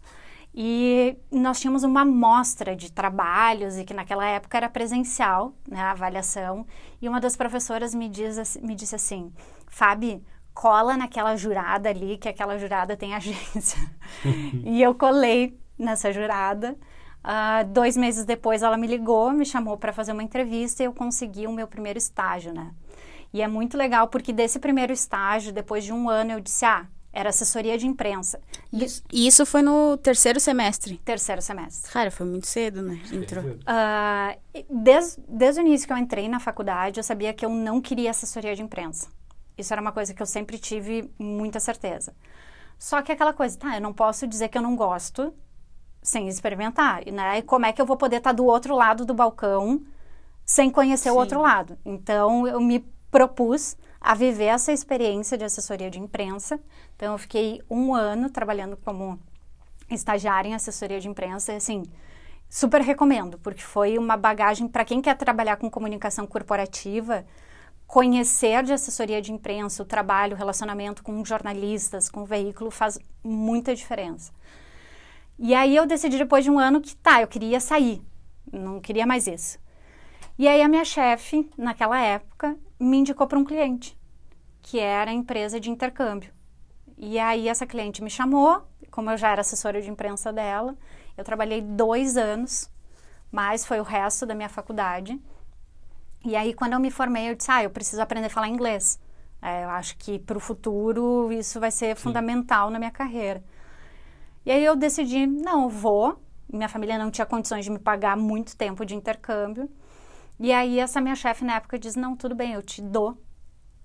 E 0.54 1.18
nós 1.32 1.60
tínhamos 1.60 1.84
uma 1.84 2.02
amostra 2.02 2.76
de 2.76 2.92
trabalhos, 2.92 3.78
e 3.78 3.84
que 3.84 3.94
naquela 3.94 4.26
época 4.26 4.58
era 4.58 4.70
presencial, 4.70 5.54
né, 5.68 5.80
a 5.80 5.92
avaliação. 5.92 6.66
E 7.02 7.08
uma 7.08 7.20
das 7.22 7.36
professoras 7.36 7.94
me, 7.94 8.10
diz, 8.10 8.58
me 8.58 8.76
disse 8.76 8.96
assim, 8.96 9.32
Fabi, 9.68 10.24
cola 10.54 10.98
naquela 10.98 11.36
jurada 11.36 11.90
ali, 11.90 12.18
que 12.18 12.28
aquela 12.28 12.58
jurada 12.58 12.98
tem 12.98 13.14
agência. 13.16 13.80
e 14.64 14.82
eu 14.82 14.94
colei 14.96 15.58
nessa 15.78 16.12
jurada. 16.12 16.78
Ah, 17.24 17.64
dois 17.64 17.98
meses 17.98 18.26
depois 18.26 18.62
ela 18.64 18.78
me 18.78 18.88
ligou, 18.88 19.32
me 19.32 19.46
chamou 19.46 19.78
para 19.78 19.94
fazer 19.94 20.14
uma 20.14 20.24
entrevista 20.24 20.82
e 20.82 20.86
eu 20.86 20.94
consegui 20.94 21.48
o 21.48 21.52
meu 21.52 21.68
primeiro 21.68 21.98
estágio, 21.98 22.54
né? 22.54 22.74
E 23.34 23.42
é 23.42 23.48
muito 23.48 23.78
legal 23.78 24.08
porque 24.08 24.34
desse 24.34 24.60
primeiro 24.60 24.92
estágio, 24.92 25.54
depois 25.54 25.84
de 25.84 25.94
um 25.94 26.10
ano, 26.10 26.32
eu 26.32 26.40
disse: 26.40 26.66
ah, 26.66 26.88
Era 27.12 27.30
assessoria 27.30 27.78
de 27.78 27.88
imprensa. 27.88 28.40
Isso, 28.72 29.04
e 29.12 29.26
isso 29.26 29.46
foi 29.46 29.62
no 29.62 29.98
terceiro 29.98 30.40
semestre. 30.40 30.98
Terceiro 31.04 31.42
semestre. 31.42 31.92
Cara, 31.92 32.12
foi 32.12 32.26
muito 32.26 32.46
cedo, 32.46 32.82
né? 32.82 33.02
Entrou. 33.12 33.44
Uh, 33.44 34.64
desde, 34.70 35.22
desde 35.28 35.60
o 35.60 35.66
início 35.66 35.88
que 35.88 35.94
eu 35.94 35.98
entrei 35.98 36.30
na 36.30 36.40
faculdade, 36.40 37.00
eu 37.00 37.04
sabia 37.04 37.34
que 37.34 37.44
eu 37.44 37.50
não 37.50 37.82
queria 37.82 38.12
assessoria 38.12 38.56
de 38.56 38.62
imprensa. 38.62 39.08
Isso 39.58 39.74
era 39.74 39.82
uma 39.82 39.92
coisa 39.92 40.14
que 40.14 40.22
eu 40.22 40.26
sempre 40.26 40.58
tive 40.58 41.12
muita 41.18 41.60
certeza. 41.60 42.14
Só 42.78 43.02
que 43.02 43.12
aquela 43.12 43.34
coisa, 43.34 43.58
tá, 43.58 43.76
eu 43.76 43.82
não 43.82 43.92
posso 43.92 44.26
dizer 44.26 44.48
que 44.48 44.58
eu 44.58 44.62
não 44.62 44.76
gosto 44.76 45.34
sem 46.02 46.30
experimentar, 46.30 47.04
né? 47.12 47.40
E 47.40 47.42
como 47.42 47.66
é 47.66 47.74
que 47.74 47.82
eu 47.82 47.86
vou 47.86 47.98
poder 47.98 48.18
estar 48.18 48.32
do 48.32 48.46
outro 48.46 48.74
lado 48.74 49.06
do 49.06 49.14
balcão 49.14 49.84
sem 50.46 50.70
conhecer 50.70 51.10
Sim. 51.10 51.16
o 51.16 51.18
outro 51.18 51.42
lado? 51.42 51.78
Então, 51.84 52.48
eu 52.48 52.62
me 52.62 52.80
propus 53.12 53.76
a 54.00 54.16
viver 54.16 54.46
essa 54.46 54.72
experiência 54.72 55.38
de 55.38 55.44
assessoria 55.44 55.90
de 55.90 56.00
imprensa. 56.00 56.60
Então, 56.96 57.14
eu 57.14 57.18
fiquei 57.18 57.62
um 57.70 57.94
ano 57.94 58.30
trabalhando 58.30 58.78
como 58.78 59.20
estagiária 59.90 60.50
em 60.50 60.56
assessoria 60.56 61.00
de 61.00 61.08
imprensa 61.08 61.54
e, 61.54 61.58
assim, 61.58 61.84
super 62.50 62.82
recomendo, 62.82 63.38
porque 63.40 63.62
foi 63.62 63.98
uma 63.98 64.18
bagagem 64.18 64.68
para 64.68 64.86
quem 64.86 65.02
quer 65.02 65.16
trabalhar 65.16 65.58
com 65.58 65.70
comunicação 65.70 66.26
corporativa, 66.26 67.26
conhecer 67.86 68.64
de 68.64 68.72
assessoria 68.72 69.22
de 69.22 69.32
imprensa, 69.32 69.84
o 69.84 69.86
trabalho, 69.86 70.36
o 70.36 70.38
relacionamento 70.38 71.04
com 71.04 71.24
jornalistas, 71.26 72.10
com 72.10 72.22
o 72.22 72.26
veículo 72.26 72.72
faz 72.72 73.00
muita 73.24 73.76
diferença. 73.76 74.32
E 75.38 75.56
aí 75.56 75.76
eu 75.76 75.86
decidi 75.86 76.18
depois 76.18 76.44
de 76.44 76.52
um 76.52 76.60
ano 76.60 76.82
que 76.82 76.96
tá, 76.96 77.22
eu 77.22 77.28
queria 77.28 77.60
sair, 77.60 78.02
não 78.52 78.80
queria 78.80 79.06
mais 79.06 79.26
isso. 79.26 79.58
E 80.40 80.48
aí 80.48 80.62
a 80.62 80.70
minha 80.70 80.86
chefe, 80.86 81.52
naquela 81.58 82.00
época, 82.00 82.58
me 82.80 82.96
indicou 82.96 83.28
para 83.28 83.38
um 83.38 83.44
cliente, 83.44 84.00
que 84.62 84.80
era 84.80 85.12
a 85.12 85.14
empresa 85.14 85.60
de 85.60 85.70
intercâmbio. 85.70 86.32
E 86.98 87.20
aí 87.20 87.50
essa 87.50 87.68
cliente 87.68 88.02
me 88.02 88.10
chamou, 88.10 88.64
como 88.90 89.12
eu 89.12 89.18
já 89.18 89.32
era 89.32 89.42
assessora 89.42 89.82
de 89.82 89.90
imprensa 89.90 90.32
dela, 90.32 90.78
eu 91.18 91.26
trabalhei 91.26 91.60
dois 91.60 92.16
anos, 92.16 92.72
mas 93.30 93.66
foi 93.66 93.82
o 93.82 93.84
resto 93.84 94.26
da 94.26 94.34
minha 94.34 94.48
faculdade. 94.48 95.22
E 96.24 96.38
aí 96.38 96.54
quando 96.54 96.72
eu 96.72 96.80
me 96.80 96.90
formei, 96.90 97.30
eu 97.30 97.36
disse, 97.36 97.52
ah, 97.52 97.62
eu 97.62 97.70
preciso 97.70 98.02
aprender 98.02 98.28
a 98.28 98.30
falar 98.30 98.48
inglês. 98.48 98.98
É, 99.42 99.66
eu 99.66 99.70
acho 99.72 99.98
que 99.98 100.20
para 100.20 100.38
o 100.38 100.40
futuro 100.40 101.34
isso 101.34 101.60
vai 101.60 101.70
ser 101.70 101.98
Sim. 101.98 102.04
fundamental 102.04 102.70
na 102.70 102.80
minha 102.80 102.92
carreira. 102.92 103.44
E 104.46 104.52
aí 104.52 104.64
eu 104.64 104.78
decidi, 104.78 105.28
não, 105.28 105.64
eu 105.64 105.70
vou. 105.70 106.18
Minha 106.50 106.70
família 106.70 106.98
não 106.98 107.12
tinha 107.12 107.26
condições 107.26 107.66
de 107.66 107.72
me 107.72 107.78
pagar 107.78 108.16
muito 108.16 108.56
tempo 108.56 108.86
de 108.86 108.96
intercâmbio. 108.96 109.70
E 110.40 110.54
aí 110.54 110.80
essa 110.80 111.02
minha 111.02 111.16
chefe 111.16 111.44
na 111.44 111.56
época 111.56 111.78
diz: 111.78 111.96
"Não, 111.96 112.16
tudo 112.16 112.34
bem, 112.34 112.54
eu 112.54 112.62
te 112.62 112.82
dou 112.82 113.18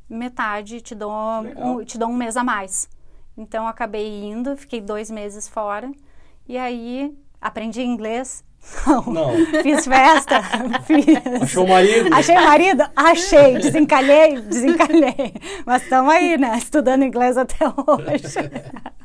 metade, 0.08 0.80
te 0.80 0.94
dou 0.94 1.10
um, 1.12 1.84
te 1.84 1.98
dou 1.98 2.08
um 2.08 2.16
mês 2.16 2.36
a 2.36 2.44
mais". 2.44 2.88
Então 3.36 3.64
eu 3.64 3.68
acabei 3.68 4.22
indo, 4.24 4.56
fiquei 4.56 4.80
dois 4.80 5.10
meses 5.10 5.48
fora 5.48 5.90
e 6.48 6.56
aí 6.56 7.12
aprendi 7.40 7.82
inglês. 7.82 8.44
Não. 8.86 9.02
Não. 9.02 9.46
Fiz 9.62 9.84
festa, 9.84 10.42
fiz. 10.86 11.04
Achou 11.42 11.64
o 11.64 11.68
marido? 11.68 12.14
Achei 12.14 12.36
o 12.36 12.42
marido? 12.42 12.84
Achei. 12.96 13.58
Desencalhei, 13.58 14.40
desencalhei. 14.40 15.34
Mas 15.66 15.82
estamos 15.82 16.12
aí, 16.12 16.38
né? 16.38 16.56
Estudando 16.56 17.04
inglês 17.04 17.36
até 17.36 17.66
hoje. 17.66 18.38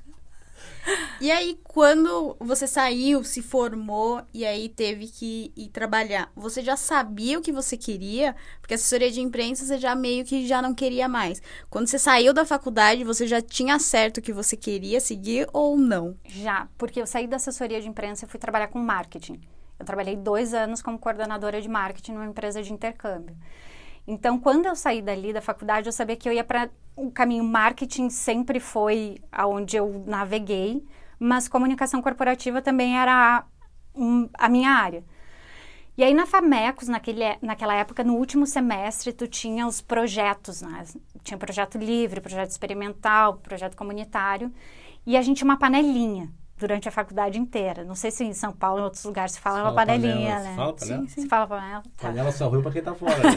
E 1.21 1.31
aí, 1.31 1.59
quando 1.63 2.35
você 2.39 2.65
saiu, 2.65 3.23
se 3.23 3.41
formou 3.41 4.21
e 4.33 4.45
aí 4.45 4.69
teve 4.69 5.07
que 5.07 5.51
ir 5.55 5.67
trabalhar, 5.69 6.31
você 6.35 6.61
já 6.61 6.77
sabia 6.77 7.37
o 7.37 7.41
que 7.41 7.51
você 7.51 7.75
queria? 7.75 8.35
Porque 8.61 8.73
assessoria 8.73 9.11
de 9.11 9.19
imprensa 9.19 9.65
você 9.65 9.77
já 9.77 9.93
meio 9.95 10.23
que 10.23 10.47
já 10.47 10.61
não 10.61 10.73
queria 10.73 11.07
mais. 11.07 11.41
Quando 11.69 11.87
você 11.87 11.99
saiu 11.99 12.33
da 12.33 12.45
faculdade, 12.45 13.03
você 13.03 13.27
já 13.27 13.41
tinha 13.41 13.77
certo 13.79 14.19
o 14.19 14.21
que 14.21 14.31
você 14.31 14.55
queria 14.55 14.99
seguir 14.99 15.47
ou 15.51 15.77
não? 15.77 16.15
Já, 16.25 16.67
porque 16.77 17.01
eu 17.01 17.07
saí 17.07 17.27
da 17.27 17.35
assessoria 17.35 17.81
de 17.81 17.87
imprensa 17.87 18.25
e 18.25 18.27
fui 18.29 18.39
trabalhar 18.39 18.67
com 18.67 18.79
marketing. 18.79 19.41
Eu 19.77 19.85
trabalhei 19.85 20.15
dois 20.15 20.53
anos 20.53 20.81
como 20.81 20.99
coordenadora 20.99 21.61
de 21.61 21.69
marketing 21.69 22.13
numa 22.13 22.25
empresa 22.25 22.61
de 22.61 22.73
intercâmbio. 22.73 23.35
Então, 24.11 24.39
quando 24.39 24.65
eu 24.65 24.75
saí 24.75 25.03
dali 25.03 25.31
da 25.31 25.39
faculdade, 25.39 25.87
eu 25.87 25.93
sabia 25.93 26.15
que 26.15 26.27
eu 26.27 26.33
ia 26.33 26.43
para 26.43 26.67
o 26.95 27.11
caminho 27.11 27.43
marketing 27.43 28.09
sempre 28.09 28.59
foi 28.59 29.19
aonde 29.31 29.77
eu 29.77 30.03
naveguei, 30.07 30.83
mas 31.19 31.47
comunicação 31.47 32.01
corporativa 32.01 32.59
também 32.59 32.97
era 32.97 33.45
um, 33.93 34.27
a 34.33 34.49
minha 34.49 34.71
área. 34.71 35.03
E 35.95 36.03
aí 36.03 36.11
na 36.15 36.25
Famecos, 36.25 36.87
naquele, 36.87 37.23
naquela 37.39 37.75
época, 37.75 38.03
no 38.03 38.15
último 38.15 38.47
semestre, 38.47 39.13
tu 39.13 39.27
tinha 39.27 39.67
os 39.67 39.79
projetos, 39.79 40.63
né? 40.63 40.85
Tinha 41.23 41.37
projeto 41.37 41.77
livre, 41.77 42.19
projeto 42.19 42.49
experimental, 42.49 43.35
projeto 43.35 43.77
comunitário, 43.77 44.51
e 45.05 45.15
a 45.15 45.21
gente 45.21 45.37
tinha 45.37 45.49
uma 45.51 45.59
panelinha 45.59 46.33
durante 46.59 46.87
a 46.87 46.91
faculdade 46.91 47.39
inteira. 47.39 47.83
Não 47.85 47.95
sei 47.95 48.11
se 48.11 48.23
em 48.23 48.33
São 48.33 48.51
Paulo, 48.51 48.81
em 48.81 48.83
outros 48.83 49.03
lugares, 49.05 49.31
se 49.31 49.39
fala, 49.39 49.57
fala 49.59 49.69
uma 49.69 49.75
panelinha, 49.75 50.35
panela, 50.35 50.43
né? 50.43 50.49
Se 50.49 50.55
fala 50.55 50.73
panela? 50.73 50.77
Sim, 50.77 51.07
sim. 51.07 51.21
Se 51.21 51.27
fala 51.27 51.47
panela. 51.47 51.83
Tá. 51.97 52.07
Panela 52.07 52.31
só 52.31 52.47
ruim 52.49 52.61
pra 52.61 52.71
quem 52.71 52.83
tá 52.83 52.93
fora. 52.93 53.15
Né? 53.15 53.31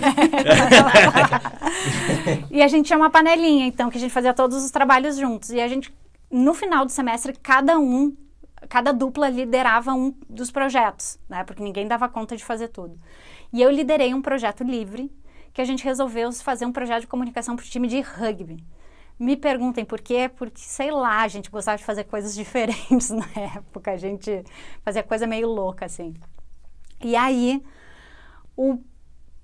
e 2.51 2.63
a 2.63 2.69
gente 2.69 2.87
tinha 2.87 2.99
uma 2.99 3.11
panelinha, 3.11 3.67
então, 3.67 3.89
que 3.89 3.97
a 3.97 4.01
gente 4.01 4.13
fazia 4.13 4.35
todos 4.35 4.63
os 4.63 4.71
trabalhos 4.71 5.17
juntos. 5.17 5.51
E 5.51 5.61
a 5.61 5.69
gente, 5.69 5.95
no 6.31 6.53
final 6.53 6.85
do 6.85 6.91
semestre, 6.91 7.33
cada 7.41 7.79
um, 7.79 8.15
cada 8.69 8.93
dupla 8.93 9.29
liderava 9.29 9.93
um 9.95 10.13
dos 10.29 10.51
projetos, 10.51 11.19
né? 11.29 11.45
Porque 11.45 11.63
ninguém 11.63 11.87
dava 11.87 12.09
conta 12.09 12.37
de 12.37 12.45
fazer 12.45 12.69
tudo. 12.69 12.99
E 13.53 13.63
eu 13.63 13.71
liderei 13.71 14.13
um 14.13 14.21
projeto 14.21 14.65
livre, 14.65 15.11
que 15.53 15.61
a 15.61 15.65
gente 15.65 15.85
resolveu 15.85 16.33
fazer 16.33 16.67
um 16.67 16.73
projeto 16.73 17.03
de 17.03 17.07
comunicação 17.07 17.55
para 17.55 17.65
o 17.65 17.69
time 17.69 17.87
de 17.87 18.01
rugby. 18.01 18.65
Me 19.23 19.37
perguntem 19.37 19.85
por 19.85 20.01
quê, 20.01 20.29
porque 20.29 20.59
sei 20.59 20.91
lá, 20.91 21.23
a 21.23 21.29
gente 21.29 21.49
gostava 21.49 21.79
de 21.79 21.85
fazer 21.85 22.03
coisas 22.03 22.35
diferentes 22.35 23.11
na 23.11 23.29
época, 23.57 23.93
a 23.93 23.97
gente 23.97 24.43
fazia 24.85 25.01
coisa 25.05 25.29
meio 25.29 25.47
louca 25.47 25.87
assim. 25.87 26.13
E 27.01 27.15
aí, 27.15 27.63
o 28.57 28.81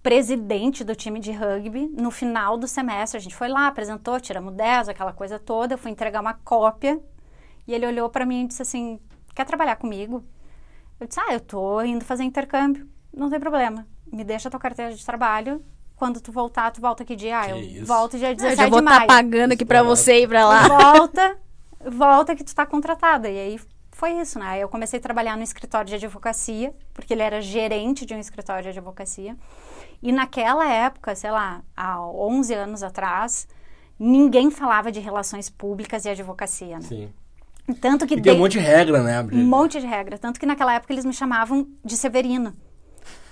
presidente 0.02 0.82
do 0.82 0.96
time 0.96 1.20
de 1.20 1.30
rugby, 1.30 1.86
no 1.86 2.10
final 2.10 2.58
do 2.58 2.66
semestre, 2.66 3.18
a 3.18 3.20
gente 3.20 3.36
foi 3.36 3.46
lá, 3.46 3.68
apresentou, 3.68 4.18
tiramos 4.18 4.52
10, 4.52 4.88
aquela 4.88 5.12
coisa 5.12 5.38
toda, 5.38 5.74
eu 5.74 5.78
fui 5.78 5.92
entregar 5.92 6.20
uma 6.20 6.34
cópia 6.34 7.00
e 7.64 7.72
ele 7.72 7.86
olhou 7.86 8.10
para 8.10 8.26
mim 8.26 8.42
e 8.42 8.46
disse 8.48 8.62
assim: 8.62 8.98
Quer 9.32 9.44
trabalhar 9.44 9.76
comigo? 9.76 10.24
Eu 10.98 11.06
disse: 11.06 11.20
Ah, 11.20 11.32
eu 11.32 11.40
tô 11.40 11.80
indo 11.82 12.04
fazer 12.04 12.24
intercâmbio, 12.24 12.88
não 13.14 13.30
tem 13.30 13.38
problema, 13.38 13.86
me 14.12 14.24
deixa 14.24 14.48
a 14.48 14.50
tua 14.50 14.58
carteira 14.58 14.92
de 14.92 15.06
trabalho 15.06 15.64
quando 15.98 16.20
tu 16.20 16.30
voltar, 16.30 16.70
tu 16.70 16.80
volta 16.80 17.04
que 17.04 17.16
dia? 17.16 17.40
Ah, 17.40 17.50
eu 17.50 17.58
isso? 17.58 17.86
volto 17.86 18.16
dia 18.16 18.34
17 18.34 18.38
de 18.38 18.44
maio. 18.44 18.52
Eu 18.52 18.56
já 18.56 18.68
vou 18.68 18.78
estar 18.78 19.00
tá 19.00 19.06
pagando 19.06 19.52
aqui 19.52 19.64
para 19.64 19.82
você 19.82 20.22
ir 20.22 20.28
para 20.28 20.46
lá. 20.46 20.68
Volta, 20.68 21.36
volta 21.90 22.36
que 22.36 22.44
tu 22.44 22.54
tá 22.54 22.64
contratada. 22.64 23.28
E 23.28 23.38
aí 23.38 23.60
foi 23.90 24.12
isso, 24.12 24.38
né? 24.38 24.62
Eu 24.62 24.68
comecei 24.68 25.00
a 25.00 25.02
trabalhar 25.02 25.36
no 25.36 25.42
escritório 25.42 25.88
de 25.88 25.96
advocacia, 25.96 26.72
porque 26.94 27.12
ele 27.12 27.22
era 27.22 27.40
gerente 27.40 28.06
de 28.06 28.14
um 28.14 28.20
escritório 28.20 28.62
de 28.62 28.68
advocacia. 28.68 29.36
E 30.00 30.12
naquela 30.12 30.70
época, 30.72 31.14
sei 31.16 31.32
lá, 31.32 31.62
há 31.76 32.00
11 32.00 32.54
anos 32.54 32.82
atrás, 32.84 33.48
ninguém 33.98 34.52
falava 34.52 34.92
de 34.92 35.00
relações 35.00 35.50
públicas 35.50 36.04
e 36.04 36.10
advocacia, 36.10 36.76
né? 36.76 36.82
Sim. 36.82 37.12
Tanto 37.80 38.06
que 38.06 38.14
e 38.14 38.22
tem 38.22 38.34
um 38.34 38.38
monte 38.38 38.52
de 38.52 38.60
regra, 38.60 39.02
né? 39.02 39.20
Um 39.32 39.44
monte 39.44 39.80
de 39.80 39.86
regra. 39.86 40.16
Tanto 40.16 40.38
que 40.38 40.46
naquela 40.46 40.74
época 40.74 40.92
eles 40.94 41.04
me 41.04 41.12
chamavam 41.12 41.66
de 41.84 41.96
Severino. 41.96 42.54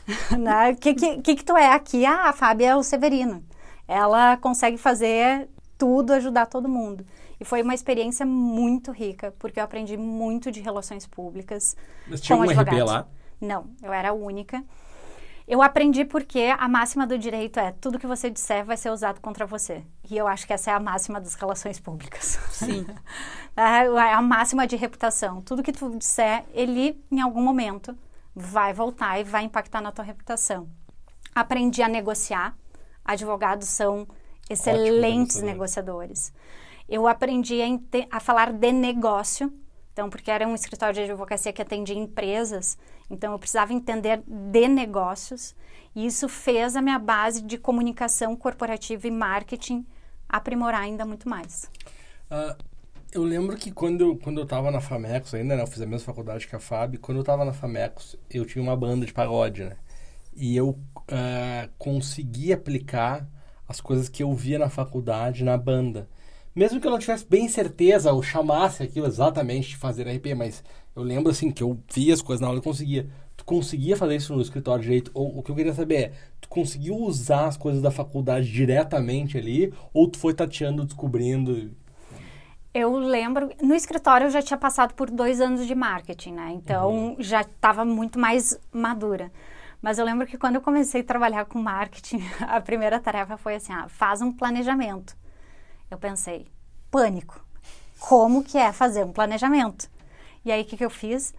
né? 0.39 0.73
O 0.73 0.77
que, 0.77 0.95
que, 0.95 1.23
que, 1.23 1.37
que 1.37 1.45
tu 1.45 1.57
é 1.57 1.73
aqui? 1.73 2.05
Ah, 2.05 2.29
a 2.29 2.33
Fábia 2.33 2.71
é 2.71 2.77
o 2.77 2.83
Severino. 2.83 3.45
Ela 3.89 4.37
consegue 4.37 4.77
fazer 4.77 5.49
tudo, 5.79 6.13
ajudar 6.13 6.47
todo 6.47 6.69
mundo. 6.69 7.07
E 7.39 7.45
foi 7.45 7.63
uma 7.63 7.75
experiência 7.75 8.25
muito 8.25 8.91
rica, 8.91 9.35
porque 9.39 9.61
eu 9.61 9.65
aprendi 9.65 9.97
muito 9.97 10.51
de 10.51 10.61
relações 10.61 11.07
públicas. 11.07 11.77
Mas 12.07 12.21
tinha 12.21 12.37
um 12.37 12.43
RP 12.43 12.83
lá? 12.85 13.07
Não, 13.41 13.67
eu 13.83 13.93
era 13.93 14.11
a 14.11 14.13
única. 14.13 14.65
Eu 15.47 15.63
aprendi 15.63 16.05
porque 16.05 16.53
a 16.59 16.67
máxima 16.67 17.07
do 17.07 17.17
direito 17.17 17.61
é 17.61 17.71
tudo 17.81 18.01
que 18.01 18.07
você 18.07 18.29
disser 18.29 18.65
vai 18.65 18.77
ser 18.77 18.91
usado 18.91 19.21
contra 19.21 19.47
você. 19.47 19.85
E 20.11 20.17
eu 20.17 20.27
acho 20.27 20.45
que 20.45 20.53
essa 20.53 20.73
é 20.73 20.75
a 20.75 20.81
máxima 20.81 21.21
das 21.21 21.35
relações 21.35 21.79
públicas. 21.79 22.39
Sim. 22.51 22.85
é 23.57 24.13
a 24.13 24.23
máxima 24.23 24.67
de 24.67 24.75
reputação. 24.75 25.41
Tudo 25.43 25.63
que 25.63 25.73
tu 25.73 25.97
disser, 25.97 26.45
ele, 26.53 27.01
em 27.13 27.21
algum 27.21 27.41
momento, 27.41 27.97
vai 28.39 28.75
voltar 28.75 29.19
e 29.19 29.25
vai 29.25 29.45
impactar 29.45 29.81
na 29.81 29.91
tua 29.91 30.05
reputação. 30.05 30.69
Aprendi 31.35 31.83
a 31.83 31.89
negociar. 31.89 32.55
Advogados 33.03 33.69
são 33.69 34.07
excelentes 34.51 35.41
negociadores. 35.41 36.35
Eu 36.87 37.09
aprendi 37.09 37.61
a, 37.63 38.17
a, 38.17 38.21
falar 38.21 38.53
de 38.53 38.73
negócio, 38.73 39.53
então, 39.93 40.11
porque 40.11 40.31
era 40.31 40.47
um 40.47 40.55
escritório 40.55 40.95
de 40.95 41.01
advocacia 41.01 41.53
que 41.53 41.63
atendia 41.63 41.97
empresas, 41.97 42.77
então 43.11 43.33
eu 43.33 43.39
precisava 43.39 43.73
entender 43.73 44.23
de 44.27 44.69
negócios, 44.69 45.55
e 45.95 46.05
isso 46.05 46.29
fez 46.29 46.77
a 46.77 46.83
minha 46.83 46.99
base 46.99 47.43
de 47.43 47.57
comunicação 47.57 48.37
corporativa 48.37 49.07
e 49.07 49.11
marketing 49.11 49.87
aprimorar 50.29 50.83
ainda 50.83 51.05
muito 51.05 51.29
mais. 51.29 51.71
Uh, 52.31 52.57
eu 53.17 53.25
lembro 53.25 53.57
que 53.57 53.71
quando, 53.73 54.17
quando 54.17 54.39
eu 54.39 54.45
estava 54.45 54.71
na 54.71 54.81
Famecos 54.81 55.35
ainda, 55.35 55.57
né? 55.57 55.63
Eu 55.63 55.67
fiz 55.67 55.81
a 55.81 55.87
mesma 55.87 56.05
faculdade 56.05 56.47
que 56.47 56.55
a 56.55 56.61
Fábio. 56.61 57.01
Quando 57.01 57.17
eu 57.17 57.23
estava 57.23 57.47
na 57.47 57.53
Famecos, 57.53 58.15
eu 58.31 58.45
tinha 58.45 58.63
uma 58.63 58.77
banda 58.77 59.07
de 59.07 59.13
pagode, 59.13 59.65
né? 59.65 59.77
E 60.35 60.55
eu 60.55 60.71
uh, 60.71 61.71
consegui 61.79 62.53
aplicar 62.53 63.27
as 63.67 63.81
coisas 63.81 64.09
que 64.09 64.23
eu 64.23 64.35
via 64.35 64.59
na 64.59 64.69
faculdade 64.69 65.43
na 65.43 65.57
banda. 65.57 66.09
mesmo 66.55 66.81
que 66.81 66.87
eu 66.87 66.91
não 66.91 66.99
tivesse 66.99 67.27
bem 67.27 67.49
certeza 67.49 68.13
ou 68.13 68.23
chamasse 68.23 68.83
aquilo 68.83 69.07
exatamente 69.07 69.71
de 69.71 69.77
fazer 69.77 70.07
RP, 70.09 70.35
mas 70.37 70.63
eu 70.95 71.03
lembro 71.03 71.31
assim 71.33 71.51
que 71.51 71.63
eu 71.63 71.79
via 71.93 72.15
as 72.15 72.23
coisas 72.23 72.41
na 72.43 72.49
aula 72.49 72.61
e 72.61 72.63
conseguia. 72.63 73.09
Tu 73.37 73.45
conseguia 73.45 73.97
fazer 73.97 74.17
isso 74.17 74.35
no 74.35 74.43
escritório 74.43 74.83
direito? 74.83 75.11
Ou 75.15 75.39
o 75.39 75.43
que 75.43 75.51
eu 75.51 75.57
queria 75.57 75.75
saber 75.75 75.97
é, 75.97 76.13
tu 76.41 76.49
conseguiu 76.49 76.97
usar 76.97 77.47
as 77.47 77.57
coisas 77.57 77.83
da 77.83 77.91
faculdade 77.91 78.51
diretamente 78.53 79.39
ali? 79.39 79.73
Ou 79.95 80.09
tu 80.09 80.19
foi 80.19 80.35
tateando, 80.35 80.85
descobrindo? 80.85 81.71
Eu 82.79 82.95
lembro, 82.95 83.51
no 83.63 83.75
escritório 83.75 84.27
eu 84.27 84.31
já 84.31 84.43
tinha 84.43 84.59
passado 84.59 84.93
por 84.93 85.11
dois 85.11 85.41
anos 85.41 85.67
de 85.67 85.75
marketing, 85.75 86.35
né? 86.35 86.51
Então 86.53 86.91
uhum. 86.91 87.17
já 87.19 87.41
estava 87.41 87.87
muito 87.87 88.19
mais 88.19 88.61
madura. 88.71 89.33
Mas 89.81 89.99
eu 89.99 90.05
lembro 90.05 90.27
que 90.27 90.37
quando 90.37 90.57
eu 90.57 90.61
comecei 90.61 91.01
a 91.01 91.05
trabalhar 91.05 91.47
com 91.47 91.59
marketing, 91.59 92.23
a 92.47 92.61
primeira 92.61 93.01
tarefa 93.01 93.39
foi 93.39 93.55
assim: 93.55 93.73
ah, 93.73 93.89
faz 93.89 94.21
um 94.21 94.31
planejamento. 94.31 95.17
Eu 95.91 95.97
pensei, 95.97 96.49
pânico. 96.91 97.43
Como 97.99 98.45
que 98.45 98.59
é 98.59 98.71
fazer 98.75 99.05
um 99.05 99.13
planejamento? 99.13 99.89
E 100.45 100.53
aí, 100.53 100.61
o 100.61 100.65
que, 100.67 100.77
que 100.77 100.85
eu 100.85 100.91
fiz? 100.91 101.33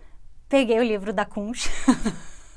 Peguei 0.50 0.80
o 0.80 0.84
livro 0.84 1.14
da 1.14 1.24
Kunsch. 1.24 1.70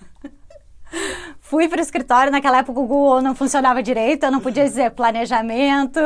Fui 1.50 1.66
para 1.66 1.78
o 1.78 1.82
escritório, 1.82 2.30
naquela 2.30 2.58
época 2.58 2.78
o 2.78 2.86
Google 2.86 3.20
não 3.20 3.34
funcionava 3.34 3.82
direito, 3.82 4.22
eu 4.22 4.30
não 4.30 4.38
podia 4.38 4.62
dizer 4.62 4.92
planejamento, 4.92 5.98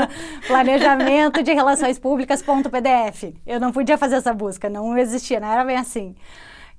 planejamento 0.48 1.42
de 1.42 1.52
relações 1.52 1.98
públicas.pdf. 1.98 3.34
Eu 3.46 3.60
não 3.60 3.72
podia 3.72 3.98
fazer 3.98 4.14
essa 4.14 4.32
busca, 4.32 4.70
não 4.70 4.96
existia, 4.96 5.38
não 5.38 5.52
era 5.52 5.62
bem 5.66 5.76
assim. 5.76 6.16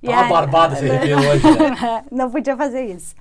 E 0.01 0.07
uma 0.07 0.23
aí, 0.23 0.29
barbada 0.29 0.73
esse 0.73 0.85
hoje, 1.13 1.59
né? 1.59 2.03
não 2.11 2.31
podia 2.31 2.57
fazer 2.57 2.85
isso. 2.85 3.13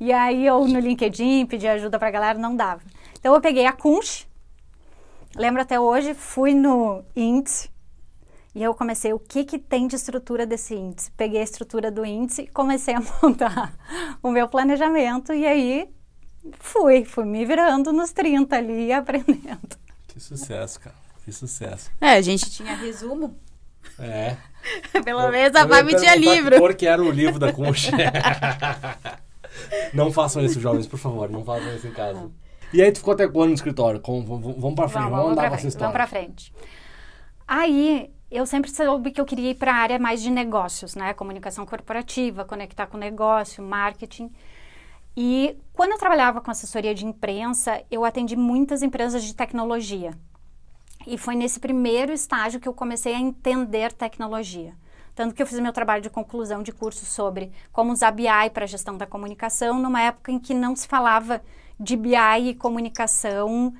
E 0.00 0.12
aí 0.12 0.44
eu 0.44 0.66
no 0.66 0.80
LinkedIn 0.80 1.46
pedi 1.46 1.68
ajuda 1.68 1.96
para 1.96 2.08
a 2.08 2.10
galera, 2.10 2.36
não 2.36 2.56
dava. 2.56 2.80
Então 3.20 3.32
eu 3.32 3.40
peguei 3.40 3.66
a 3.66 3.72
Kunsch, 3.72 4.26
lembro 5.36 5.62
até 5.62 5.78
hoje, 5.78 6.12
fui 6.12 6.54
no 6.54 7.04
índice 7.14 7.70
e 8.54 8.62
eu 8.62 8.74
comecei 8.74 9.12
o 9.12 9.18
que 9.18 9.44
que 9.44 9.58
tem 9.58 9.86
de 9.86 9.96
estrutura 9.96 10.44
desse 10.44 10.74
índice. 10.74 11.10
Peguei 11.12 11.40
a 11.40 11.44
estrutura 11.44 11.90
do 11.90 12.04
índice, 12.04 12.46
comecei 12.48 12.94
a 12.94 13.00
montar 13.22 13.72
o 14.22 14.30
meu 14.30 14.48
planejamento 14.48 15.32
e 15.32 15.46
aí 15.46 15.88
fui, 16.58 17.04
fui 17.04 17.24
me 17.24 17.44
virando 17.44 17.92
nos 17.92 18.12
30 18.12 18.56
ali 18.56 18.86
e 18.86 18.92
aprendendo. 18.92 19.78
Que 20.08 20.18
sucesso, 20.18 20.80
cara. 20.80 20.96
Que 21.24 21.32
sucesso. 21.32 21.90
É, 22.00 22.10
a 22.10 22.20
gente 22.20 22.50
tinha 22.50 22.74
resumo. 22.74 23.38
É. 23.98 24.36
Pelo 25.04 25.20
eu, 25.22 25.30
menos 25.30 25.54
a 25.54 25.68
Fabi 25.68 25.94
tinha 25.96 26.14
livro. 26.16 26.58
Porque 26.58 26.86
era 26.86 27.02
o 27.02 27.10
livro 27.10 27.38
da 27.38 27.52
Concha. 27.52 27.92
não 29.94 30.10
façam 30.12 30.44
isso, 30.44 30.60
jovens, 30.60 30.86
por 30.86 30.98
favor. 30.98 31.30
Não 31.30 31.44
façam 31.44 31.74
isso 31.76 31.86
em 31.86 31.92
casa. 31.92 32.30
E 32.72 32.82
aí 32.82 32.90
tu 32.90 32.98
ficou 32.98 33.14
até 33.14 33.28
quando 33.28 33.50
no 33.50 33.54
escritório? 33.54 34.00
Com, 34.00 34.24
vamos 34.24 34.74
pra 34.74 34.88
frente, 34.88 35.04
vamos, 35.04 35.18
vamos 35.18 35.32
andar 35.32 35.48
com 35.48 35.56
essa 35.56 35.68
história. 35.68 35.92
Vamos 35.92 35.96
pra 35.96 36.06
frente. 36.06 36.52
Aí, 37.46 38.10
eu 38.30 38.46
sempre 38.46 38.70
soube 38.70 39.10
que 39.10 39.20
eu 39.20 39.26
queria 39.26 39.50
ir 39.50 39.56
para 39.56 39.72
a 39.72 39.76
área 39.76 39.98
mais 39.98 40.22
de 40.22 40.30
negócios, 40.30 40.94
né? 40.94 41.12
Comunicação 41.12 41.66
corporativa, 41.66 42.44
conectar 42.44 42.86
com 42.86 42.96
negócio, 42.96 43.62
marketing. 43.62 44.30
E 45.16 45.56
quando 45.72 45.92
eu 45.92 45.98
trabalhava 45.98 46.40
com 46.40 46.50
assessoria 46.50 46.94
de 46.94 47.04
imprensa, 47.04 47.82
eu 47.90 48.04
atendi 48.04 48.36
muitas 48.36 48.82
empresas 48.82 49.24
de 49.24 49.34
tecnologia. 49.34 50.12
E 51.06 51.18
foi 51.18 51.34
nesse 51.34 51.58
primeiro 51.58 52.12
estágio 52.12 52.60
que 52.60 52.68
eu 52.68 52.74
comecei 52.74 53.14
a 53.14 53.18
entender 53.18 53.92
tecnologia. 53.92 54.74
Tanto 55.14 55.34
que 55.34 55.42
eu 55.42 55.46
fiz 55.46 55.58
meu 55.58 55.72
trabalho 55.72 56.02
de 56.02 56.08
conclusão 56.08 56.62
de 56.62 56.72
curso 56.72 57.04
sobre 57.04 57.50
como 57.72 57.92
usar 57.92 58.12
BI 58.12 58.50
para 58.54 58.66
gestão 58.66 58.96
da 58.96 59.06
comunicação, 59.06 59.78
numa 59.78 60.00
época 60.02 60.30
em 60.30 60.38
que 60.38 60.54
não 60.54 60.76
se 60.76 60.86
falava 60.86 61.42
de 61.78 61.96
BI 61.96 62.14
e 62.42 62.54
comunicação 62.54 63.74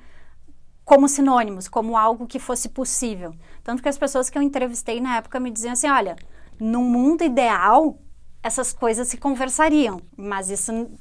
como 0.91 1.07
sinônimos, 1.07 1.69
como 1.69 1.95
algo 1.95 2.27
que 2.27 2.37
fosse 2.37 2.67
possível. 2.67 3.33
Tanto 3.63 3.81
que 3.81 3.87
as 3.87 3.97
pessoas 3.97 4.29
que 4.29 4.37
eu 4.37 4.41
entrevistei 4.41 4.99
na 4.99 5.15
época 5.15 5.39
me 5.39 5.49
diziam 5.49 5.71
assim: 5.71 5.89
olha, 5.89 6.17
no 6.59 6.81
mundo 6.81 7.23
ideal, 7.23 7.97
essas 8.43 8.73
coisas 8.73 9.07
se 9.07 9.15
conversariam, 9.15 10.01
mas 10.17 10.49
isso 10.49 10.91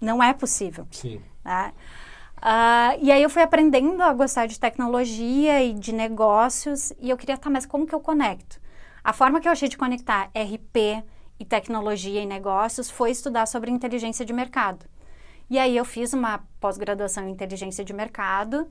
não 0.00 0.22
é 0.22 0.32
possível. 0.32 0.86
Sim. 0.90 1.20
Né? 1.44 1.74
Uh, 2.38 2.98
e 3.02 3.12
aí 3.12 3.22
eu 3.22 3.28
fui 3.28 3.42
aprendendo 3.42 4.02
a 4.02 4.14
gostar 4.14 4.46
de 4.46 4.58
tecnologia 4.58 5.62
e 5.62 5.74
de 5.74 5.92
negócios, 5.92 6.94
e 6.98 7.10
eu 7.10 7.16
queria, 7.18 7.36
tá, 7.36 7.50
mas 7.50 7.66
como 7.66 7.86
que 7.86 7.94
eu 7.94 8.00
conecto? 8.00 8.58
A 9.02 9.12
forma 9.12 9.42
que 9.42 9.48
eu 9.48 9.52
achei 9.52 9.68
de 9.68 9.76
conectar 9.76 10.30
RP 10.34 11.04
e 11.38 11.44
tecnologia 11.44 12.22
e 12.22 12.24
negócios 12.24 12.88
foi 12.88 13.10
estudar 13.10 13.44
sobre 13.44 13.70
inteligência 13.70 14.24
de 14.24 14.32
mercado. 14.32 14.86
E 15.50 15.58
aí 15.58 15.76
eu 15.76 15.84
fiz 15.84 16.14
uma 16.14 16.42
pós-graduação 16.58 17.28
em 17.28 17.32
inteligência 17.32 17.84
de 17.84 17.92
mercado 17.92 18.66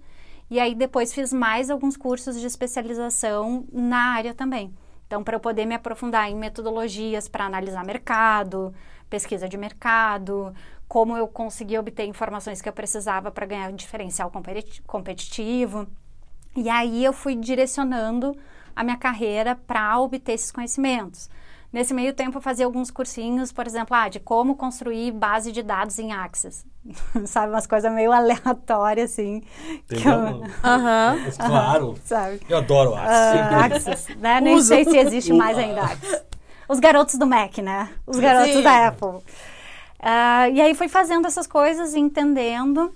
e 0.53 0.59
aí 0.59 0.75
depois 0.75 1.11
fiz 1.11 1.33
mais 1.33 1.71
alguns 1.71 1.97
cursos 1.97 2.39
de 2.39 2.45
especialização 2.45 3.65
na 3.73 4.13
área 4.13 4.35
também. 4.35 4.71
Então, 5.07 5.23
para 5.23 5.35
eu 5.35 5.39
poder 5.39 5.65
me 5.65 5.73
aprofundar 5.73 6.29
em 6.29 6.35
metodologias 6.35 7.27
para 7.27 7.45
analisar 7.45 7.83
mercado, 7.83 8.71
pesquisa 9.09 9.49
de 9.49 9.57
mercado, 9.57 10.53
como 10.87 11.17
eu 11.17 11.27
conseguia 11.27 11.79
obter 11.79 12.05
informações 12.05 12.61
que 12.61 12.69
eu 12.69 12.73
precisava 12.73 13.31
para 13.31 13.47
ganhar 13.47 13.71
um 13.71 13.75
diferencial 13.75 14.31
competitivo. 14.85 15.87
E 16.55 16.69
aí 16.69 17.03
eu 17.03 17.13
fui 17.13 17.33
direcionando 17.33 18.37
a 18.75 18.83
minha 18.83 18.97
carreira 18.97 19.55
para 19.55 19.99
obter 19.99 20.33
esses 20.33 20.51
conhecimentos. 20.51 21.31
Nesse 21.73 21.91
meio 21.91 22.13
tempo, 22.13 22.37
eu 22.37 22.41
fazia 22.41 22.67
alguns 22.67 22.91
cursinhos, 22.91 23.51
por 23.51 23.65
exemplo, 23.65 23.97
ah, 23.97 24.07
de 24.07 24.19
como 24.19 24.55
construir 24.55 25.11
base 25.11 25.51
de 25.51 25.63
dados 25.63 25.97
em 25.97 26.11
Access. 26.13 26.63
sabe, 27.25 27.51
umas 27.51 27.65
coisas 27.65 27.91
meio 27.91 28.11
aleatórias, 28.11 29.11
assim. 29.11 29.41
Entendeu? 29.67 30.43
Aham. 30.63 31.15
Uh 31.15 31.29
-huh. 31.29 31.47
Claro. 31.47 31.89
Uh 31.89 31.93
-huh, 31.97 31.99
sabe? 32.05 32.41
Eu 32.47 32.57
adoro 32.59 32.93
Access. 32.93 33.39
Uh, 33.39 33.55
Access, 33.55 34.15
né? 34.17 34.39
Nem 34.39 34.55
Uso. 34.55 34.67
sei 34.67 34.85
se 34.85 34.95
existe 34.95 35.33
mais 35.33 35.57
ainda 35.57 35.81
Access. 35.81 36.23
Os 36.69 36.79
garotos 36.79 37.15
do 37.15 37.25
Mac, 37.25 37.57
né? 37.57 37.89
Os 38.05 38.19
garotos 38.19 38.53
Sim. 38.53 38.61
da 38.61 38.87
Apple. 38.89 39.07
Uh, 39.07 40.53
e 40.53 40.61
aí 40.61 40.75
fui 40.75 40.87
fazendo 40.87 41.25
essas 41.25 41.47
coisas, 41.47 41.95
entendendo. 41.95 42.93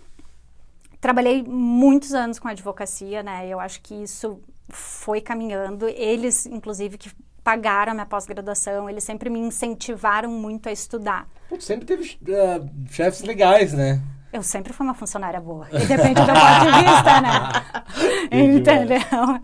Trabalhei 1.01 1.41
muitos 1.41 2.13
anos 2.13 2.37
com 2.37 2.47
advocacia, 2.47 3.23
né? 3.23 3.47
Eu 3.47 3.59
acho 3.59 3.81
que 3.81 3.95
isso 4.03 4.39
foi 4.69 5.19
caminhando. 5.19 5.87
Eles, 5.87 6.45
inclusive, 6.45 6.95
que 6.97 7.09
pagaram 7.47 7.93
a 7.93 7.95
minha 7.95 8.05
pós-graduação, 8.05 8.89
eles 8.89 9.05
sempre 9.05 9.29
me 9.29 9.39
incentivaram 9.39 10.29
muito 10.29 10.67
a 10.67 10.71
estudar. 10.73 11.25
Pô, 11.47 11.57
sempre 11.61 11.85
teve 11.85 12.17
uh, 12.23 12.69
chefes 12.91 13.21
legais, 13.21 13.71
né? 13.71 14.01
Eu 14.33 14.43
sempre 14.43 14.73
fui 14.73 14.85
uma 14.85 14.93
funcionária 14.93 15.39
boa. 15.39 15.65
E 15.71 15.85
depende 15.85 16.15
do 16.15 16.27
ponto 16.27 16.65
de 16.65 16.71
vista, 16.83 17.21
né? 17.21 17.39
entendeu? 18.29 19.41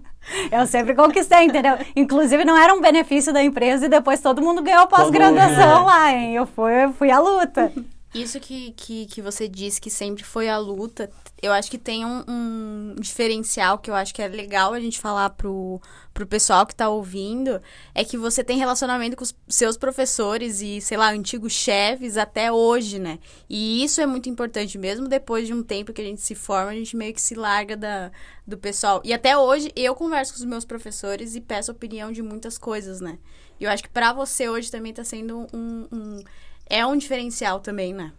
Eu 0.52 0.68
sempre 0.68 0.94
conquistei, 0.94 1.46
entendeu? 1.46 1.78
Inclusive, 1.96 2.44
não 2.44 2.58
era 2.58 2.74
um 2.74 2.82
benefício 2.82 3.32
da 3.32 3.42
empresa 3.42 3.86
e 3.86 3.90
depois 3.90 4.20
todo 4.20 4.42
mundo 4.42 4.62
ganhou 4.62 4.86
pós-graduação 4.88 5.86
lá, 5.86 6.12
hein? 6.12 6.36
Eu 6.36 6.46
fui, 6.46 6.90
fui 6.98 7.10
à 7.10 7.20
luta. 7.20 7.72
Isso 8.14 8.40
que, 8.40 8.72
que, 8.74 9.08
que 9.08 9.22
você 9.24 9.48
disse 9.48 9.82
que 9.82 9.90
sempre 9.90 10.24
foi 10.24 10.48
a 10.48 10.60
luta, 10.60 11.10
eu 11.42 11.52
acho 11.52 11.70
que 11.70 11.80
tem 11.80 12.06
um, 12.06 12.24
um, 12.28 12.96
diferencial 13.00 13.80
que 13.80 13.90
eu 13.90 13.96
acho 13.96 14.14
que 14.14 14.22
é 14.22 14.28
legal 14.28 14.72
a 14.72 14.80
gente 14.80 15.00
falar 15.00 15.32
pro, 15.32 15.82
pro 16.14 16.28
pessoal 16.28 16.64
que 16.64 16.76
tá 16.76 16.88
ouvindo, 16.90 17.60
é 17.96 18.04
que 18.04 18.16
você 18.16 18.44
tem 18.44 18.60
relacionamento 18.60 19.16
com 19.18 19.24
os 19.24 19.34
seus 19.50 19.78
professores 19.78 20.62
e, 20.62 20.80
sei 20.80 20.96
lá, 20.96 21.10
antigos 21.10 21.54
chefes 21.54 22.16
até 22.16 22.52
hoje, 22.52 23.00
né? 23.00 23.18
E 23.50 23.84
isso 23.84 24.00
é 24.00 24.06
muito 24.06 24.30
importante, 24.30 24.78
mesmo 24.78 25.08
depois 25.08 25.48
de 25.48 25.54
um 25.54 25.64
tempo 25.64 25.92
que 25.92 26.02
a 26.02 26.06
gente 26.06 26.22
se 26.22 26.36
forma, 26.36 26.70
a 26.70 26.76
gente 26.76 26.96
meio 26.96 27.16
que 27.16 27.22
se 27.22 27.34
larga 27.34 27.76
da, 27.76 28.12
do 28.46 28.60
pessoal. 28.60 29.02
E 29.04 29.12
até 29.12 29.36
hoje 29.36 29.72
eu 29.76 29.96
converso 29.96 30.34
com 30.34 30.40
os 30.40 30.46
meus 30.46 30.66
professores 30.66 31.36
e 31.36 31.42
peço 31.42 31.72
opinião 31.72 32.12
de 32.12 32.22
muitas 32.22 32.60
coisas, 32.60 33.02
né? 33.02 33.18
E 33.60 33.64
eu 33.64 33.72
acho 33.72 33.82
que 33.82 33.90
para 33.90 34.14
você 34.14 34.48
hoje 34.48 34.70
também 34.70 34.94
tá 34.94 35.04
sendo 35.04 35.48
um, 35.52 35.88
um 35.92 36.24
é 36.70 36.86
um 36.86 36.98
diferencial 36.98 37.60
também, 37.60 37.94
né? 37.94 38.12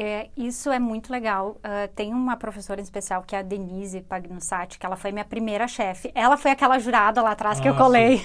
É, 0.00 0.28
isso 0.36 0.70
é 0.70 0.78
muito 0.78 1.10
legal. 1.10 1.56
Uh, 1.56 1.92
tem 1.96 2.14
uma 2.14 2.36
professora 2.36 2.80
em 2.80 2.84
especial 2.84 3.24
que 3.26 3.34
é 3.34 3.40
a 3.40 3.42
Denise 3.42 4.00
Pagnussati, 4.00 4.78
que 4.78 4.86
ela 4.86 4.94
foi 4.94 5.10
minha 5.10 5.24
primeira 5.24 5.66
chefe. 5.66 6.12
Ela 6.14 6.36
foi 6.36 6.52
aquela 6.52 6.78
jurada 6.78 7.20
lá 7.20 7.32
atrás 7.32 7.58
ah, 7.58 7.62
que 7.62 7.68
eu 7.68 7.74
colei. 7.74 8.24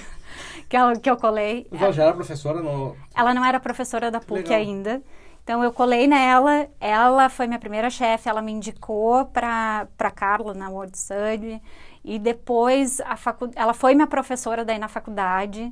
que, 0.68 0.76
ela, 0.76 0.94
que 0.94 1.10
eu 1.10 1.16
colei. 1.16 1.66
Ela 1.72 1.90
já 1.90 2.04
era 2.04 2.12
professora 2.12 2.62
no... 2.62 2.96
Ela 3.12 3.34
não 3.34 3.44
era 3.44 3.58
professora 3.58 4.08
da 4.08 4.20
PUC 4.20 4.42
legal. 4.42 4.58
ainda. 4.58 5.02
Então 5.42 5.62
eu 5.62 5.72
colei 5.72 6.06
nela, 6.06 6.68
ela 6.80 7.28
foi 7.28 7.46
minha 7.46 7.58
primeira 7.58 7.90
chefe, 7.90 8.30
ela 8.30 8.40
me 8.40 8.50
indicou 8.50 9.26
para 9.26 10.10
Carla 10.14 10.54
na 10.54 10.70
World 10.70 10.96
Study 10.96 11.60
e 12.02 12.18
depois 12.18 12.98
a 13.02 13.14
facu... 13.14 13.50
ela 13.54 13.74
foi 13.74 13.94
minha 13.94 14.06
professora 14.06 14.64
daí 14.64 14.78
na 14.78 14.88
faculdade. 14.88 15.70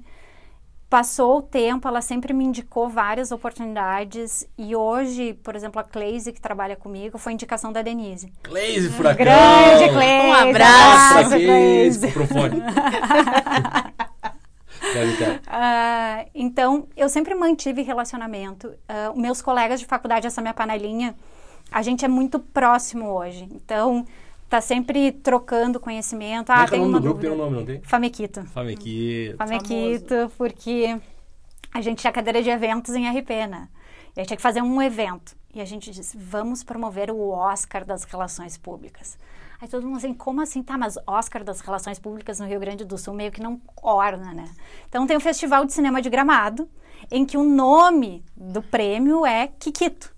Passou 0.93 1.39
o 1.39 1.43
tempo, 1.43 1.89
ela 1.89 2.03
sempre 2.03 2.35
me 2.35 2.45
indicou 2.45 2.87
várias 2.87 3.33
oportunidades 3.33 4.47
e 4.59 4.77
hoje, 4.77 5.33
por 5.43 5.57
exemplo, 5.57 5.81
a 5.81 5.83
Cleise, 5.83 6.35
que 6.35 6.39
trabalha 6.39 6.77
comigo, 6.77 7.17
foi 7.17 7.33
indicação 7.33 7.73
da 7.73 7.81
Denise. 7.81 8.31
Cleise 8.43 8.91
Furacão! 8.91 9.25
Grande 9.25 9.91
Cleise! 9.91 10.27
Um 10.27 10.35
abraço, 10.35 11.31
Cleise! 11.31 12.07
uh, 15.49 16.29
então, 16.35 16.87
eu 16.95 17.09
sempre 17.09 17.35
mantive 17.35 17.81
relacionamento. 17.81 18.69
Uh, 18.69 19.19
meus 19.19 19.41
colegas 19.41 19.81
de 19.81 19.87
faculdade, 19.87 20.27
essa 20.27 20.43
minha 20.43 20.53
panelinha, 20.53 21.15
a 21.71 21.81
gente 21.81 22.05
é 22.05 22.09
muito 22.09 22.39
próximo 22.39 23.07
hoje. 23.07 23.49
Então, 23.51 24.05
tá 24.53 24.61
sempre 24.61 25.13
trocando 25.13 25.81
conhecimento. 25.81 26.51
Ah, 26.51 26.67
que 26.67 26.75
é 26.75 26.79
tem 26.79 26.81
o 26.81 26.83
nome 26.83 26.95
uma 26.95 27.01
do 27.01 27.05
grupo? 27.05 27.21
Tem 27.21 27.31
dúvida. 27.31 27.43
um 27.43 27.51
nome, 27.51 27.61
não 27.61 27.67
tem? 27.67 27.83
Famequito. 27.83 28.45
Famequito. 28.45 29.37
Famequito, 29.39 30.33
porque 30.37 31.01
a 31.73 31.81
gente 31.81 32.01
tinha 32.01 32.13
cadeira 32.13 32.43
de 32.43 32.51
eventos 32.51 32.95
em 32.95 33.09
RP, 33.09 33.31
né? 33.49 33.69
E 34.15 34.21
a 34.21 34.23
gente 34.23 34.29
tinha 34.29 34.37
que 34.37 34.43
fazer 34.43 34.61
um 34.61 34.83
evento. 34.83 35.35
E 35.55 35.61
a 35.61 35.65
gente 35.65 35.91
disse, 35.91 36.19
vamos 36.19 36.63
promover 36.63 37.11
o 37.11 37.31
Oscar 37.31 37.85
das 37.85 38.05
Relações 38.05 38.59
Públicas. 38.59 39.19
Aí 39.59 39.69
todo 39.69 39.87
mundo 39.87 39.97
assim, 39.97 40.13
como 40.13 40.43
assim? 40.43 40.63
Tá, 40.63 40.77
mas 40.77 40.99
Oscar 41.07 41.43
das 41.43 41.61
Relações 41.61 41.99
Públicas 41.99 42.39
no 42.39 42.47
Rio 42.47 42.61
Grande 42.61 42.85
do 42.85 42.99
Sul 42.99 43.15
meio 43.15 43.33
que 43.33 43.41
não 43.41 43.59
orna, 43.83 44.35
né? 44.35 44.51
Então 44.87 45.07
tem 45.07 45.17
o 45.17 45.21
Festival 45.21 45.65
de 45.65 45.73
Cinema 45.73 46.03
de 46.03 46.11
Gramado, 46.11 46.69
em 47.11 47.25
que 47.25 47.39
o 47.39 47.43
nome 47.43 48.23
do 48.37 48.61
prêmio 48.61 49.25
é 49.25 49.47
Kikito. 49.47 50.12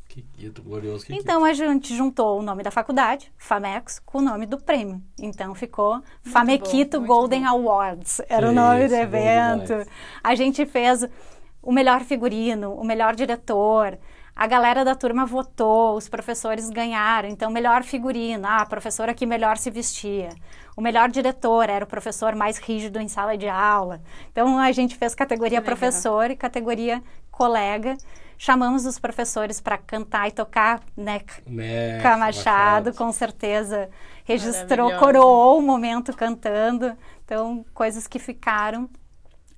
Glorioso. 0.62 1.06
Então 1.10 1.44
a 1.44 1.52
gente 1.52 1.96
juntou 1.96 2.38
o 2.38 2.42
nome 2.42 2.62
da 2.62 2.70
faculdade, 2.70 3.32
Famex, 3.36 3.98
com 3.98 4.18
o 4.18 4.22
nome 4.22 4.46
do 4.46 4.58
prêmio. 4.58 5.02
Então 5.18 5.54
ficou 5.54 6.00
Famequito 6.22 6.98
muito 6.98 7.08
Golden 7.08 7.44
Awards. 7.44 8.20
Era 8.28 8.48
o 8.48 8.52
nome 8.52 8.84
isso, 8.84 8.94
do 8.94 8.96
bom 8.96 9.02
evento. 9.02 9.90
A 10.22 10.34
gente 10.34 10.64
fez 10.66 11.06
o 11.62 11.72
melhor 11.72 12.02
figurino, 12.02 12.74
o 12.74 12.84
melhor 12.84 13.14
diretor. 13.14 13.98
A 14.36 14.48
galera 14.48 14.84
da 14.84 14.96
turma 14.96 15.24
votou, 15.24 15.96
os 15.96 16.08
professores 16.08 16.68
ganharam. 16.68 17.28
Então, 17.28 17.52
melhor 17.52 17.84
figurino, 17.84 18.44
ah, 18.48 18.62
a 18.62 18.66
professora 18.66 19.14
que 19.14 19.24
melhor 19.24 19.56
se 19.56 19.70
vestia. 19.70 20.30
O 20.76 20.80
melhor 20.80 21.08
diretor 21.08 21.70
era 21.70 21.84
o 21.84 21.88
professor 21.88 22.34
mais 22.34 22.58
rígido 22.58 22.98
em 22.98 23.06
sala 23.06 23.38
de 23.38 23.48
aula. 23.48 24.02
Então, 24.32 24.58
a 24.58 24.72
gente 24.72 24.96
fez 24.96 25.14
categoria 25.14 25.62
professor 25.62 26.32
e 26.32 26.36
categoria 26.36 27.00
colega. 27.34 27.96
Chamamos 28.36 28.84
os 28.84 28.98
professores 28.98 29.60
para 29.60 29.78
cantar 29.78 30.28
e 30.28 30.32
tocar, 30.32 30.82
né? 30.96 31.20
Né, 31.46 32.00
Cá 32.00 32.16
Machado, 32.16 32.92
com 32.92 33.12
certeza, 33.12 33.88
registrou, 34.24 34.96
coroou 34.98 35.58
o 35.58 35.62
momento 35.62 36.12
cantando. 36.14 36.96
Então, 37.24 37.64
coisas 37.72 38.06
que 38.06 38.18
ficaram. 38.18 38.88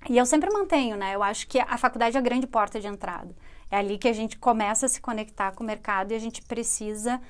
E 0.09 0.17
eu 0.17 0.27
sempre 0.27 0.51
mantenho, 0.51 0.97
né? 0.97 1.15
Eu 1.15 1.23
acho 1.23 1.47
que 1.49 1.59
a 1.59 1.77
faculdade 1.79 2.17
é 2.17 2.21
a 2.21 2.23
grande 2.23 2.47
porta 2.47 2.79
de 2.79 2.87
entrada. 2.87 3.35
É 3.71 3.79
ali 3.79 3.99
que 3.99 4.09
a 4.09 4.13
gente 4.13 4.39
começa 4.39 4.87
a 4.87 4.89
se 4.89 5.01
conectar 5.01 5.53
com 5.53 5.65
o 5.65 5.67
mercado 5.67 6.13
e 6.13 6.15
a 6.15 6.21
gente 6.21 6.43
precisa 6.43 7.21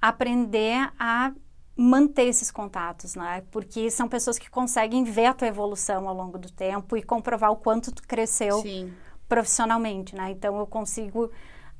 aprender 0.00 0.88
a 0.98 1.32
manter 1.76 2.24
esses 2.24 2.50
contatos, 2.50 3.14
né? 3.14 3.42
Porque 3.50 3.90
são 3.90 4.08
pessoas 4.08 4.38
que 4.38 4.48
conseguem 4.48 5.04
ver 5.04 5.26
a 5.26 5.34
tua 5.34 5.48
evolução 5.48 6.08
ao 6.08 6.14
longo 6.14 6.38
do 6.38 6.50
tempo 6.50 6.96
e 6.96 7.02
comprovar 7.02 7.50
o 7.50 7.56
quanto 7.56 7.92
tu 7.92 8.02
cresceu 8.06 8.62
Sim. 8.62 8.94
Profissionalmente, 9.28 10.14
né? 10.14 10.30
Então 10.30 10.58
eu 10.58 10.66
consigo 10.66 11.30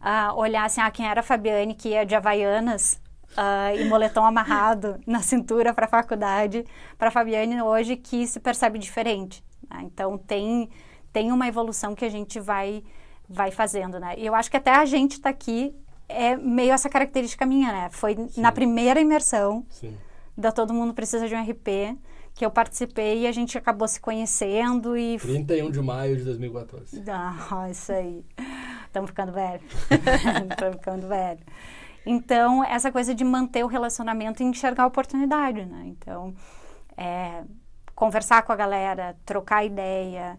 ah, 0.01 0.33
olhar 0.35 0.65
assim, 0.65 0.81
ah, 0.81 0.91
quem 0.91 1.07
era 1.07 1.21
a 1.21 1.23
Fabiane 1.23 1.75
que 1.75 1.91
ia 1.91 2.05
de 2.05 2.15
Havaianas 2.15 3.01
ah, 3.37 3.75
e 3.75 3.85
moletom 3.89 4.25
amarrado 4.27 5.01
na 5.07 5.21
cintura 5.21 5.73
para 5.73 5.87
a 5.87 5.89
faculdade, 5.89 6.65
para 6.99 7.09
a 7.09 7.11
Fabiane 7.11 7.61
hoje 7.63 7.97
que 7.97 8.27
se 8.27 8.41
percebe 8.41 8.79
diferente. 8.79 9.43
né? 9.71 9.83
Então 9.85 10.19
tem 10.19 10.69
tem 11.13 11.33
uma 11.33 11.49
evolução 11.49 11.95
que 11.95 12.05
a 12.05 12.11
gente 12.11 12.39
vai 12.39 12.85
vai 13.29 13.51
fazendo, 13.51 13.99
né? 13.99 14.15
E 14.17 14.27
eu 14.27 14.35
acho 14.35 14.51
que 14.51 14.57
até 14.57 14.71
a 14.71 14.85
gente 14.85 15.13
está 15.13 15.31
aqui 15.31 15.75
é 16.09 16.37
meio 16.37 16.73
essa 16.73 16.89
característica 16.89 17.45
minha, 17.45 17.73
né? 17.73 17.89
Foi 17.91 18.17
na 18.37 18.53
primeira 18.53 19.01
imersão 19.01 19.67
Sim. 19.69 19.97
da 20.37 20.53
Todo 20.53 20.73
Mundo 20.73 20.95
Precisa 20.95 21.27
de 21.27 21.35
um 21.35 21.43
RP 21.43 21.97
que 22.37 22.44
eu 22.44 22.51
participei 22.51 23.22
e 23.22 23.27
a 23.27 23.33
gente 23.33 23.57
acabou 23.57 23.88
se 23.88 23.99
conhecendo 23.99 24.94
e 24.94 25.18
31 25.18 25.70
de 25.70 25.81
maio 25.81 26.18
de 26.18 26.25
2014. 26.25 27.03
ah, 27.09 27.66
isso 27.72 27.90
aí. 27.90 28.22
Estamos 28.85 29.09
ficando 29.09 29.33
velho. 29.33 29.62
Estamos 30.51 30.77
ficando 30.77 31.09
velho. 31.09 31.40
Então, 32.05 32.62
essa 32.62 32.92
coisa 32.92 33.14
de 33.14 33.25
manter 33.25 33.64
o 33.64 33.66
relacionamento 33.66 34.42
e 34.42 34.46
enxergar 34.46 34.85
a 34.85 34.87
oportunidade, 34.87 35.64
né? 35.64 35.85
Então, 35.87 36.35
é, 36.94 37.42
conversar 37.94 38.42
com 38.42 38.53
a 38.53 38.57
galera, 38.57 39.16
trocar 39.25 39.64
ideia. 39.64 40.38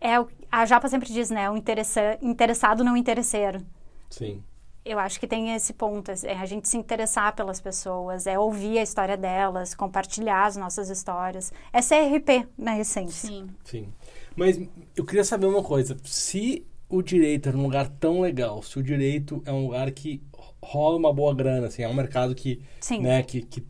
É, 0.00 0.14
a 0.50 0.66
Japa 0.66 0.88
sempre 0.88 1.08
diz, 1.12 1.30
né? 1.30 1.48
O 1.48 1.56
interessa, 1.56 2.18
interessado 2.20 2.82
não 2.82 2.96
interesseiro. 2.96 3.64
Sim. 4.10 4.42
Eu 4.88 4.98
acho 4.98 5.20
que 5.20 5.26
tem 5.26 5.54
esse 5.54 5.74
ponto, 5.74 6.10
é 6.10 6.32
a 6.32 6.46
gente 6.46 6.66
se 6.66 6.78
interessar 6.78 7.36
pelas 7.36 7.60
pessoas, 7.60 8.26
é 8.26 8.38
ouvir 8.38 8.78
a 8.78 8.82
história 8.82 9.18
delas, 9.18 9.74
compartilhar 9.74 10.46
as 10.46 10.56
nossas 10.56 10.88
histórias. 10.88 11.52
É 11.70 11.80
CRP, 11.82 12.48
na 12.56 12.78
essência. 12.78 13.28
Sim. 13.28 13.50
Sim. 13.64 13.92
Mas 14.34 14.58
eu 14.96 15.04
queria 15.04 15.24
saber 15.24 15.44
uma 15.44 15.62
coisa. 15.62 15.94
Se 16.04 16.66
o 16.88 17.02
direito 17.02 17.50
é 17.50 17.52
um 17.52 17.64
lugar 17.64 17.86
tão 17.86 18.22
legal, 18.22 18.62
se 18.62 18.78
o 18.78 18.82
direito 18.82 19.42
é 19.44 19.52
um 19.52 19.66
lugar 19.66 19.90
que 19.90 20.22
rola 20.62 20.96
uma 20.96 21.12
boa 21.12 21.34
grana, 21.34 21.66
assim, 21.66 21.82
é 21.82 21.88
um 21.88 21.94
mercado 21.94 22.34
que, 22.34 22.62
Sim. 22.80 23.02
né, 23.02 23.22
que, 23.22 23.42
que 23.42 23.62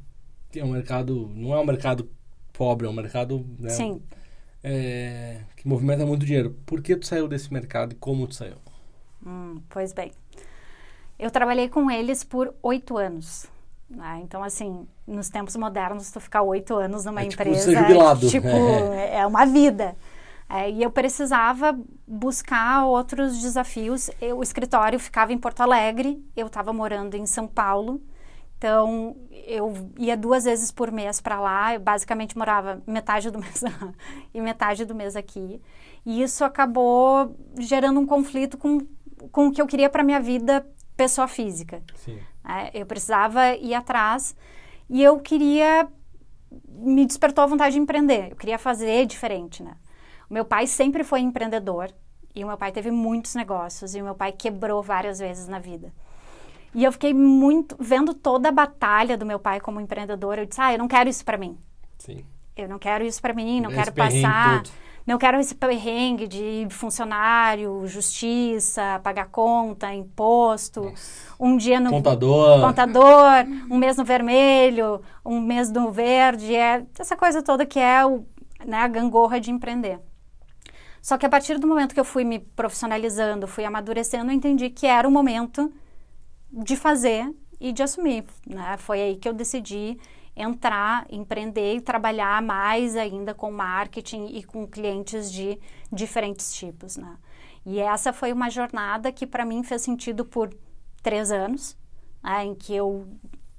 é 0.54 0.64
um 0.64 0.70
mercado, 0.70 1.28
não 1.34 1.52
é 1.52 1.58
um 1.58 1.66
mercado 1.66 2.08
pobre, 2.52 2.86
é 2.86 2.90
um 2.90 2.92
mercado, 2.92 3.44
né, 3.58 3.70
Sim. 3.70 4.00
é, 4.62 5.40
que 5.56 5.66
movimenta 5.66 6.06
muito 6.06 6.24
dinheiro. 6.24 6.56
Por 6.64 6.80
que 6.80 6.94
tu 6.94 7.06
saiu 7.06 7.26
desse 7.26 7.52
mercado 7.52 7.92
e 7.92 7.96
como 7.96 8.24
tu 8.28 8.36
saiu? 8.36 8.58
Hum, 9.26 9.60
pois 9.68 9.92
bem. 9.92 10.12
Eu 11.18 11.30
trabalhei 11.30 11.68
com 11.68 11.90
eles 11.90 12.22
por 12.24 12.54
oito 12.62 12.96
anos. 12.96 13.46
né? 13.90 14.20
Então, 14.22 14.42
assim, 14.44 14.86
nos 15.06 15.28
tempos 15.30 15.56
modernos, 15.56 16.10
tu 16.10 16.20
ficar 16.20 16.42
oito 16.42 16.74
anos 16.76 17.04
numa 17.04 17.22
É 17.22 17.26
tipo 17.26 17.42
empresa 17.42 17.64
ser 17.72 17.76
jubilado. 17.78 18.28
tipo, 18.28 18.46
é 19.12 19.26
uma 19.26 19.44
vida. 19.46 19.96
É, 20.50 20.70
e 20.70 20.82
eu 20.82 20.90
precisava 20.90 21.78
buscar 22.06 22.84
outros 22.86 23.38
desafios. 23.40 24.10
Eu- 24.20 24.38
o 24.38 24.42
escritório 24.42 24.98
ficava 24.98 25.32
em 25.32 25.38
Porto 25.38 25.60
Alegre, 25.60 26.22
eu 26.36 26.46
estava 26.46 26.72
morando 26.72 27.16
em 27.16 27.26
São 27.26 27.46
Paulo. 27.46 28.00
Então, 28.56 29.16
eu 29.46 29.72
ia 29.98 30.16
duas 30.16 30.44
vezes 30.44 30.70
por 30.72 30.90
mês 30.90 31.20
para 31.20 31.38
lá. 31.40 31.74
Eu 31.74 31.80
basicamente 31.80 32.36
morava 32.36 32.82
metade 32.86 33.30
do 33.30 33.38
mês 33.40 33.60
lá 33.62 33.92
e 34.34 34.40
metade 34.40 34.84
do 34.84 34.94
mês 34.94 35.16
aqui. 35.16 35.60
E 36.04 36.22
isso 36.22 36.44
acabou 36.44 37.34
gerando 37.58 38.00
um 38.00 38.06
conflito 38.06 38.56
com, 38.58 38.78
com 39.30 39.48
o 39.48 39.52
que 39.52 39.60
eu 39.62 39.66
queria 39.66 39.88
para 39.90 40.02
minha 40.02 40.20
vida 40.20 40.66
pessoa 40.98 41.28
física. 41.28 41.80
Né? 42.44 42.70
Eu 42.74 42.84
precisava 42.84 43.54
ir 43.54 43.72
atrás 43.72 44.36
e 44.90 45.02
eu 45.02 45.18
queria. 45.20 45.88
Me 46.68 47.06
despertou 47.06 47.44
a 47.44 47.46
vontade 47.46 47.74
de 47.74 47.80
empreender. 47.80 48.32
Eu 48.32 48.36
queria 48.36 48.58
fazer 48.58 49.06
diferente, 49.06 49.62
né? 49.62 49.76
O 50.28 50.34
meu 50.34 50.44
pai 50.44 50.66
sempre 50.66 51.04
foi 51.04 51.20
empreendedor 51.20 51.90
e 52.34 52.42
o 52.44 52.46
meu 52.46 52.56
pai 52.56 52.72
teve 52.72 52.90
muitos 52.90 53.34
negócios 53.34 53.94
e 53.94 54.00
o 54.00 54.04
meu 54.04 54.14
pai 54.14 54.32
quebrou 54.32 54.82
várias 54.82 55.18
vezes 55.18 55.46
na 55.46 55.58
vida. 55.58 55.92
E 56.74 56.84
eu 56.84 56.92
fiquei 56.92 57.14
muito 57.14 57.76
vendo 57.78 58.12
toda 58.12 58.48
a 58.48 58.52
batalha 58.52 59.16
do 59.16 59.24
meu 59.24 59.38
pai 59.38 59.60
como 59.60 59.80
empreendedor. 59.80 60.38
Eu 60.38 60.46
disse: 60.46 60.60
"Ah, 60.60 60.72
eu 60.72 60.78
não 60.78 60.88
quero 60.88 61.08
isso 61.08 61.24
para 61.24 61.38
mim. 61.38 61.56
Sim. 61.98 62.24
Eu 62.56 62.68
não 62.68 62.78
quero 62.78 63.04
isso 63.04 63.22
para 63.22 63.32
mim, 63.32 63.60
não 63.60 63.70
Esse 63.70 63.78
quero 63.78 63.92
passar, 63.92 64.62
todo. 64.62 64.70
Não 65.08 65.16
quero 65.16 65.40
esse 65.40 65.54
perrengue 65.54 66.28
de 66.28 66.66
funcionário, 66.68 67.86
justiça, 67.86 69.00
pagar 69.02 69.30
conta, 69.30 69.90
imposto, 69.94 70.92
um 71.40 71.56
dia 71.56 71.80
no 71.80 71.88
Contador. 71.88 72.60
contador, 72.60 73.32
um 73.70 73.78
mês 73.78 73.96
no 73.96 74.04
vermelho, 74.04 75.00
um 75.24 75.40
mês 75.40 75.72
no 75.72 75.90
verde, 75.90 76.54
é 76.54 76.84
essa 76.98 77.16
coisa 77.16 77.42
toda 77.42 77.64
que 77.64 77.78
é 77.80 78.04
o, 78.04 78.26
né, 78.66 78.76
a 78.76 78.86
gangorra 78.86 79.40
de 79.40 79.50
empreender. 79.50 79.98
Só 81.00 81.16
que 81.16 81.24
a 81.24 81.30
partir 81.30 81.58
do 81.58 81.66
momento 81.66 81.94
que 81.94 82.00
eu 82.00 82.04
fui 82.04 82.22
me 82.22 82.38
profissionalizando, 82.38 83.46
fui 83.46 83.64
amadurecendo, 83.64 84.30
eu 84.30 84.34
entendi 84.34 84.68
que 84.68 84.86
era 84.86 85.08
o 85.08 85.10
momento 85.10 85.72
de 86.52 86.76
fazer 86.76 87.34
e 87.58 87.72
de 87.72 87.82
assumir. 87.82 88.26
Né? 88.46 88.76
Foi 88.76 89.00
aí 89.00 89.16
que 89.16 89.26
eu 89.26 89.32
decidi 89.32 89.98
entrar, 90.38 91.04
empreender 91.10 91.74
e 91.74 91.80
trabalhar 91.80 92.40
mais 92.40 92.96
ainda 92.96 93.34
com 93.34 93.50
marketing 93.50 94.26
e 94.26 94.42
com 94.44 94.66
clientes 94.66 95.30
de 95.32 95.58
diferentes 95.92 96.52
tipos. 96.54 96.96
Né? 96.96 97.16
E 97.66 97.80
essa 97.80 98.12
foi 98.12 98.32
uma 98.32 98.48
jornada 98.48 99.10
que 99.10 99.26
para 99.26 99.44
mim 99.44 99.62
fez 99.64 99.82
sentido 99.82 100.24
por 100.24 100.54
três 101.02 101.32
anos, 101.32 101.76
né? 102.22 102.44
em 102.44 102.54
que 102.54 102.74
eu 102.74 103.06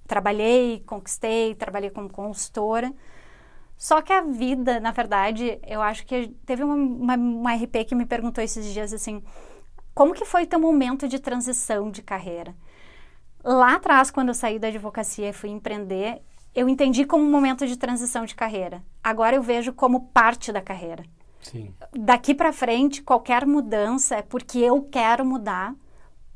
trabalhei, 0.08 0.82
conquistei, 0.86 1.54
trabalhei 1.54 1.90
como 1.90 2.10
consultora. 2.10 2.92
Só 3.78 4.02
que 4.02 4.12
a 4.12 4.22
vida, 4.22 4.80
na 4.80 4.92
verdade, 4.92 5.60
eu 5.66 5.82
acho 5.82 6.06
que 6.06 6.30
teve 6.46 6.64
uma, 6.64 6.76
uma, 6.76 7.16
uma 7.16 7.56
RP 7.56 7.86
que 7.88 7.96
me 7.96 8.06
perguntou 8.06 8.44
esses 8.44 8.74
dias 8.74 8.94
assim, 8.94 9.22
como 9.94 10.14
que 10.14 10.26
foi 10.26 10.46
teu 10.46 10.60
momento 10.60 11.08
de 11.08 11.20
transição 11.20 11.92
de 11.92 12.02
carreira? 12.02 12.56
Lá 13.44 13.76
atrás, 13.76 14.12
quando 14.12 14.30
eu 14.30 14.34
saí 14.34 14.60
da 14.60 14.68
advocacia 14.68 15.30
e 15.30 15.34
fui 15.34 15.50
empreender, 15.50 16.22
eu 16.54 16.68
entendi 16.68 17.06
como 17.06 17.24
um 17.24 17.32
momento 17.32 17.66
de 17.68 17.78
transição 17.78 18.26
de 18.26 18.36
carreira. 18.36 18.84
Agora 19.04 19.36
eu 19.36 19.42
vejo 19.42 19.74
como 19.74 20.08
parte 20.08 20.52
da 20.52 20.62
carreira. 20.62 21.04
Sim. 21.42 21.74
Daqui 21.94 22.34
para 22.34 22.52
frente, 22.52 23.02
qualquer 23.02 23.46
mudança 23.46 24.16
é 24.16 24.22
porque 24.22 24.60
eu 24.60 24.82
quero 24.84 25.26
mudar 25.26 25.74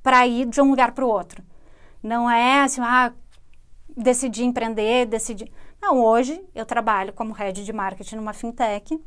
para 0.02 0.26
ir 0.28 0.46
de 0.48 0.62
um 0.62 0.70
lugar 0.70 0.92
para 0.92 1.06
o 1.06 1.10
outro. 1.10 1.44
Não 2.02 2.30
é 2.30 2.64
assim, 2.64 2.82
ah, 2.82 3.14
decidi 3.96 4.44
empreender, 4.44 5.06
decidi. 5.06 5.52
Não, 5.82 6.02
hoje 6.02 6.44
eu 6.54 6.66
trabalho 6.66 7.14
como 7.14 7.34
head 7.34 7.64
de 7.64 7.74
marketing 7.74 8.16
numa 8.16 8.34
fintech, 8.34 9.00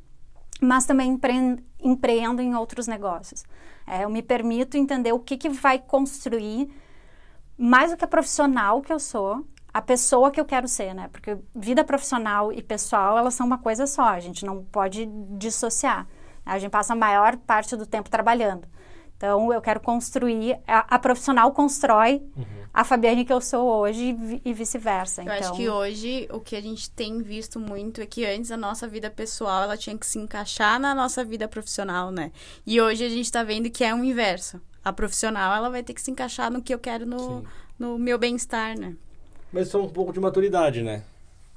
mas 0.61 0.87
também 0.87 1.13
empre... 1.13 1.63
empreendo 1.81 2.41
em 2.41 2.55
outros 2.55 2.87
negócios. 2.87 3.45
É, 3.87 4.05
eu 4.05 4.11
me 4.11 4.23
permito 4.23 4.77
entender 4.77 5.13
o 5.13 5.21
que, 5.21 5.37
que 5.37 5.49
vai 5.49 5.79
construir 5.79 6.71
mais 7.57 7.91
do 7.91 7.97
que 7.97 8.05
a 8.05 8.09
profissional 8.09 8.83
que 8.83 8.93
eu 8.93 8.99
sou, 8.99 9.47
a 9.77 9.83
pessoa 9.83 10.31
que 10.31 10.41
eu 10.41 10.45
quero 10.47 10.67
ser, 10.67 10.95
né? 10.95 11.07
Porque 11.13 11.37
vida 11.55 11.85
profissional 11.85 12.51
e 12.51 12.63
pessoal, 12.63 13.19
elas 13.19 13.35
são 13.35 13.47
uma 13.47 13.59
coisa 13.59 13.87
só, 13.87 14.05
a 14.05 14.21
gente 14.21 14.43
não 14.43 14.65
pode 14.65 15.05
dissociar. 15.37 16.09
A 16.47 16.59
gente 16.59 16.71
passa 16.71 16.95
a 16.95 16.97
maior 16.97 17.37
parte 17.37 17.77
do 17.77 17.85
tempo 17.85 18.09
trabalhando. 18.09 18.67
Então, 19.19 19.53
eu 19.53 19.61
quero 19.61 19.79
construir, 19.81 20.59
a, 20.67 20.95
a 20.95 20.99
profissional 20.99 21.53
constrói 21.53 22.23
uhum. 22.35 22.45
a 22.73 22.85
Fabiane 22.85 23.23
que 23.23 23.33
eu 23.33 23.41
sou 23.43 23.69
hoje 23.69 24.17
e, 24.19 24.49
e 24.49 24.55
vice-versa. 24.55 25.21
Eu 25.21 25.25
então... 25.25 25.37
acho 25.37 25.53
que 25.53 25.69
hoje 25.69 26.27
o 26.33 26.41
que 26.41 26.57
a 26.57 26.63
gente 26.63 26.91
tem 26.93 27.21
visto 27.23 27.61
muito 27.61 28.01
é 28.01 28.07
que 28.07 28.25
antes 28.25 28.51
a 28.51 28.57
nossa 28.57 28.89
vida 28.89 29.11
pessoal 29.11 29.65
ela 29.65 29.77
tinha 29.77 29.99
que 29.99 30.07
se 30.07 30.19
encaixar 30.19 30.81
na 30.81 30.95
nossa 30.95 31.23
vida 31.23 31.47
profissional, 31.47 32.11
né? 32.11 32.33
E 32.67 32.81
hoje 32.81 33.05
a 33.05 33.11
gente 33.11 33.27
está 33.27 33.43
vendo 33.43 33.69
que 33.69 33.85
é 33.85 33.95
o 33.95 34.03
inverso. 34.03 34.59
A 34.83 34.91
profissional 34.91 35.55
ela 35.55 35.69
vai 35.69 35.83
ter 35.83 35.93
que 35.93 36.01
se 36.01 36.11
encaixar 36.11 36.51
no 36.51 36.63
que 36.63 36.73
eu 36.73 36.79
quero 36.79 37.05
no, 37.05 37.45
no 37.79 37.99
meu 37.99 38.19
bem-estar, 38.19 38.79
né? 38.79 38.97
Mas 39.57 39.73
é 39.75 39.79
um 39.79 39.89
pouco 39.89 40.13
de 40.13 40.21
maturidade, 40.21 40.83
né? 40.83 41.03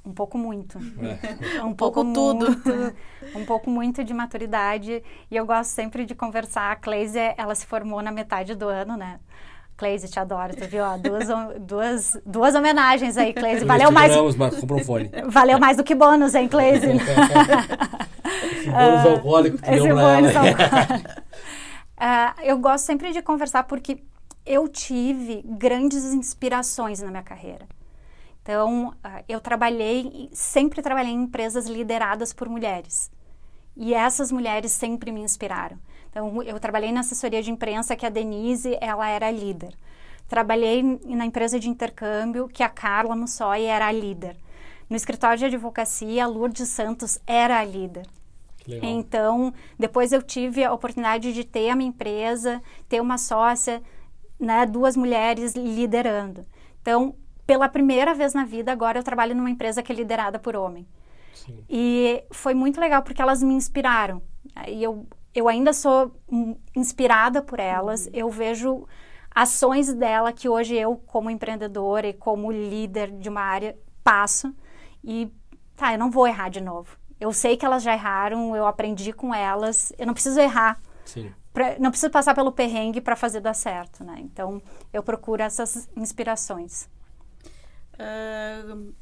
Um 0.02 0.12
pouco 0.14 0.38
muito. 0.38 0.78
É. 1.02 1.60
Um, 1.60 1.74
pouco, 1.74 2.02
pouco 2.02 2.14
tudo. 2.14 2.46
Muito, 2.46 2.96
um 3.36 3.44
pouco 3.44 3.70
muito 3.70 4.02
de 4.02 4.14
maturidade. 4.14 5.02
E 5.30 5.36
eu 5.36 5.44
gosto 5.44 5.68
sempre 5.68 6.06
de 6.06 6.14
conversar. 6.14 6.72
A 6.72 6.76
Cleise, 6.76 7.18
ela 7.36 7.54
se 7.54 7.66
formou 7.66 8.00
na 8.00 8.10
metade 8.10 8.54
do 8.54 8.66
ano, 8.66 8.96
né? 8.96 9.20
Cleise, 9.76 10.08
te 10.08 10.18
adoro, 10.18 10.56
tu 10.56 10.66
viu? 10.66 10.82
Ó, 10.82 10.96
duas, 10.96 11.28
duas, 11.60 12.22
duas 12.24 12.54
homenagens 12.54 13.18
aí, 13.18 13.34
Cleise. 13.34 13.66
Valeu 13.66 13.90
mais. 13.90 14.16
Mas 14.34 14.58
comprou 14.58 14.80
um 14.80 14.84
fone. 14.84 15.10
Valeu 15.28 15.58
mais 15.58 15.76
do 15.76 15.84
que 15.84 15.94
bônus, 15.94 16.34
hein, 16.34 16.48
Cleise? 16.48 16.86
Esse 16.86 18.70
bônus 18.70 19.06
alcoólico 19.06 19.58
que 19.58 19.70
Esse 19.70 19.88
bônus 19.88 20.36
alcoólico. 20.36 21.20
Uh, 22.00 22.32
eu 22.44 22.58
gosto 22.58 22.86
sempre 22.86 23.12
de 23.12 23.20
conversar 23.20 23.64
porque 23.64 24.02
eu 24.46 24.66
tive 24.66 25.42
grandes 25.44 26.02
inspirações 26.14 27.02
na 27.02 27.10
minha 27.10 27.22
carreira. 27.22 27.68
Então, 28.50 28.92
ah, 29.04 29.22
eu 29.28 29.40
trabalhei, 29.40 30.28
sempre 30.32 30.82
trabalhei 30.82 31.12
em 31.12 31.22
empresas 31.22 31.68
lideradas 31.68 32.32
por 32.32 32.48
mulheres. 32.48 33.08
E 33.76 33.94
essas 33.94 34.32
mulheres 34.32 34.72
sempre 34.72 35.12
me 35.12 35.20
inspiraram. 35.20 35.78
Então, 36.10 36.42
eu 36.42 36.58
trabalhei 36.58 36.90
na 36.90 36.98
assessoria 36.98 37.44
de 37.44 37.52
imprensa 37.52 37.94
que 37.94 38.04
a 38.04 38.08
Denise, 38.08 38.76
ela 38.80 39.08
era 39.08 39.30
líder. 39.30 39.72
Trabalhei 40.26 40.82
na 40.82 41.24
empresa 41.24 41.60
de 41.60 41.70
intercâmbio 41.70 42.48
que 42.48 42.64
a 42.64 42.68
Carla 42.68 43.14
Mussoi 43.14 43.66
era 43.66 43.86
a 43.86 43.92
líder. 43.92 44.36
No 44.88 44.96
escritório 44.96 45.38
de 45.38 45.44
advocacia, 45.44 46.24
a 46.24 46.26
Lourdes 46.26 46.70
Santos 46.70 47.20
era 47.28 47.56
a 47.56 47.64
líder. 47.64 48.08
Então, 48.82 49.54
depois 49.78 50.10
eu 50.10 50.22
tive 50.22 50.64
a 50.64 50.72
oportunidade 50.72 51.32
de 51.32 51.44
ter 51.44 51.70
a 51.70 51.76
minha 51.76 51.90
empresa, 51.90 52.60
ter 52.88 53.00
uma 53.00 53.16
sócia, 53.16 53.80
né, 54.40 54.66
duas 54.66 54.96
mulheres 54.96 55.54
liderando. 55.54 56.44
Então, 56.82 57.14
pela 57.50 57.68
primeira 57.68 58.14
vez 58.14 58.32
na 58.32 58.44
vida, 58.44 58.70
agora 58.70 59.00
eu 59.00 59.02
trabalho 59.02 59.34
numa 59.34 59.50
empresa 59.50 59.82
que 59.82 59.90
é 59.90 59.94
liderada 59.96 60.38
por 60.38 60.54
homem. 60.54 60.86
Sim. 61.34 61.64
E 61.68 62.22
foi 62.30 62.54
muito 62.54 62.80
legal 62.80 63.02
porque 63.02 63.20
elas 63.20 63.42
me 63.42 63.52
inspiraram. 63.54 64.22
E 64.68 64.80
eu, 64.80 65.04
eu 65.34 65.48
ainda 65.48 65.72
sou 65.72 66.14
inspirada 66.76 67.42
por 67.42 67.58
elas. 67.58 68.06
Uhum. 68.06 68.12
Eu 68.14 68.30
vejo 68.30 68.86
ações 69.34 69.92
dela 69.92 70.32
que 70.32 70.48
hoje 70.48 70.76
eu, 70.76 70.94
como 71.08 71.28
empreendedora 71.28 72.06
e 72.06 72.12
como 72.12 72.52
líder 72.52 73.10
de 73.10 73.28
uma 73.28 73.40
área, 73.40 73.76
passo. 74.04 74.54
E 75.02 75.28
tá, 75.74 75.92
eu 75.92 75.98
não 75.98 76.08
vou 76.08 76.28
errar 76.28 76.50
de 76.50 76.60
novo. 76.60 76.96
Eu 77.18 77.32
sei 77.32 77.56
que 77.56 77.66
elas 77.66 77.82
já 77.82 77.94
erraram, 77.94 78.54
eu 78.54 78.64
aprendi 78.64 79.12
com 79.12 79.34
elas. 79.34 79.92
Eu 79.98 80.06
não 80.06 80.14
preciso 80.14 80.38
errar. 80.38 80.80
Pra, 81.52 81.76
não 81.80 81.90
preciso 81.90 82.12
passar 82.12 82.32
pelo 82.32 82.52
perrengue 82.52 83.00
para 83.00 83.16
fazer 83.16 83.40
dar 83.40 83.54
certo, 83.54 84.04
né? 84.04 84.18
Então, 84.20 84.62
eu 84.92 85.02
procuro 85.02 85.42
essas 85.42 85.90
inspirações. 85.96 86.88
Uh, 88.00 88.94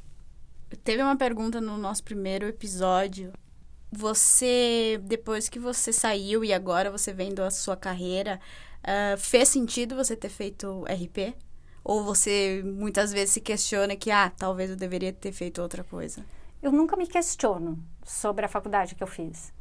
teve 0.82 1.02
uma 1.02 1.16
pergunta 1.16 1.60
no 1.60 1.76
nosso 1.76 2.02
primeiro 2.02 2.46
episódio. 2.46 3.32
Você, 3.90 5.00
depois 5.04 5.48
que 5.48 5.58
você 5.58 5.92
saiu 5.92 6.44
e 6.44 6.52
agora 6.52 6.90
você 6.90 7.12
vendo 7.12 7.42
a 7.42 7.50
sua 7.50 7.76
carreira, 7.76 8.40
uh, 8.82 9.16
fez 9.16 9.48
sentido 9.48 9.94
você 9.94 10.16
ter 10.16 10.28
feito 10.28 10.84
RP? 10.84 11.34
Ou 11.84 12.04
você 12.04 12.62
muitas 12.64 13.12
vezes 13.12 13.34
se 13.34 13.40
questiona 13.40 13.96
que, 13.96 14.10
ah, 14.10 14.30
talvez 14.30 14.70
eu 14.70 14.76
deveria 14.76 15.12
ter 15.12 15.32
feito 15.32 15.62
outra 15.62 15.82
coisa? 15.82 16.22
Eu 16.60 16.72
nunca 16.72 16.96
me 16.96 17.06
questiono 17.06 17.82
sobre 18.04 18.44
a 18.44 18.48
faculdade 18.48 18.94
que 18.94 19.02
eu 19.02 19.06
fiz. 19.06 19.52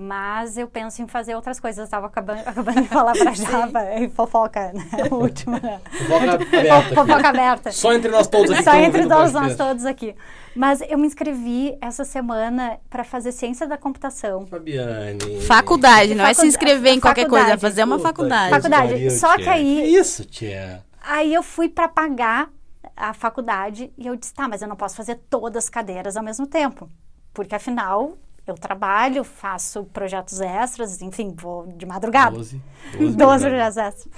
Mas 0.00 0.56
eu 0.56 0.68
penso 0.68 1.02
em 1.02 1.08
fazer 1.08 1.34
outras 1.34 1.58
coisas. 1.58 1.78
Eu 1.78 1.84
estava 1.84 2.06
acabando, 2.06 2.38
acabando 2.46 2.82
de 2.82 2.86
falar 2.86 3.14
para 3.14 3.30
a 3.30 3.34
Java 3.34 3.94
e 3.96 4.08
fofoca, 4.08 4.72
né? 4.72 4.88
A 5.10 5.12
última. 5.12 5.58
Fofoca 5.58 6.34
aberta. 6.34 6.94
Fofoca 6.94 7.28
aberta. 7.28 7.72
Só 7.72 7.92
entre 7.92 8.08
nós 8.08 8.28
todos 8.28 8.52
aqui. 8.52 8.62
Só 8.62 8.76
entre 8.76 9.04
nós, 9.06 9.32
nós 9.32 9.56
todos 9.56 9.84
aqui. 9.84 10.14
Mas 10.54 10.80
eu 10.82 10.96
me 10.96 11.04
inscrevi 11.04 11.76
essa 11.80 12.04
semana 12.04 12.78
para 12.88 13.02
fazer 13.02 13.32
ciência 13.32 13.66
da 13.66 13.76
computação. 13.76 14.46
Fabiane. 14.46 15.40
Faculdade, 15.40 16.14
não 16.14 16.24
é 16.24 16.32
se 16.32 16.46
inscrever 16.46 16.92
em 16.92 17.00
qualquer 17.00 17.22
faculdade. 17.22 17.46
coisa, 17.50 17.66
é 17.66 17.68
fazer 17.70 17.82
uma 17.82 17.98
faculdade. 17.98 18.50
Faculdade. 18.50 19.10
Só 19.10 19.36
que 19.36 19.48
aí. 19.48 19.82
Que 19.82 19.98
isso, 19.98 20.24
tia? 20.24 20.84
Aí 21.02 21.34
eu 21.34 21.42
fui 21.42 21.68
para 21.68 21.88
pagar 21.88 22.50
a 22.96 23.12
faculdade 23.12 23.92
e 23.98 24.06
eu 24.06 24.14
disse, 24.14 24.32
tá, 24.32 24.46
mas 24.46 24.62
eu 24.62 24.68
não 24.68 24.76
posso 24.76 24.94
fazer 24.94 25.16
todas 25.28 25.64
as 25.64 25.68
cadeiras 25.68 26.16
ao 26.16 26.22
mesmo 26.22 26.46
tempo. 26.46 26.88
Porque 27.34 27.56
afinal, 27.56 28.16
eu 28.50 28.54
trabalho, 28.54 29.24
faço 29.24 29.84
projetos 29.84 30.40
extras, 30.40 31.00
enfim, 31.02 31.34
vou 31.36 31.66
de 31.66 31.86
madrugada. 31.86 32.36
Doze. 32.36 32.62
Doze 33.16 33.48
projetos 33.48 33.76
extras. 33.76 34.08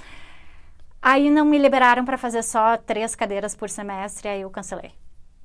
Aí 1.01 1.29
não 1.29 1.45
me 1.45 1.57
liberaram 1.57 2.05
para 2.05 2.17
fazer 2.17 2.43
só 2.43 2.77
três 2.77 3.15
cadeiras 3.15 3.55
por 3.55 3.69
semestre, 3.69 4.27
aí 4.27 4.41
eu 4.41 4.49
cancelei. 4.49 4.91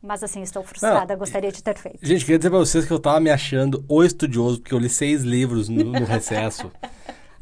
Mas 0.03 0.23
assim, 0.23 0.43
estou 0.43 0.63
frustrada, 0.63 1.15
não, 1.15 1.19
gostaria 1.19 1.51
de 1.51 1.63
ter 1.63 1.77
feito. 1.77 1.99
Gente, 2.03 2.25
queria 2.25 2.39
dizer 2.39 2.51
pra 2.51 2.59
vocês 2.59 2.85
que 2.85 2.93
eu 2.93 2.99
tava 2.99 3.19
me 3.19 3.31
achando 3.31 3.85
o 3.89 4.05
estudioso, 4.05 4.61
porque 4.61 4.75
eu 4.75 4.79
li 4.79 4.89
seis 4.89 5.23
livros 5.23 5.69
no, 5.69 5.85
no 5.85 6.05
recesso. 6.05 6.71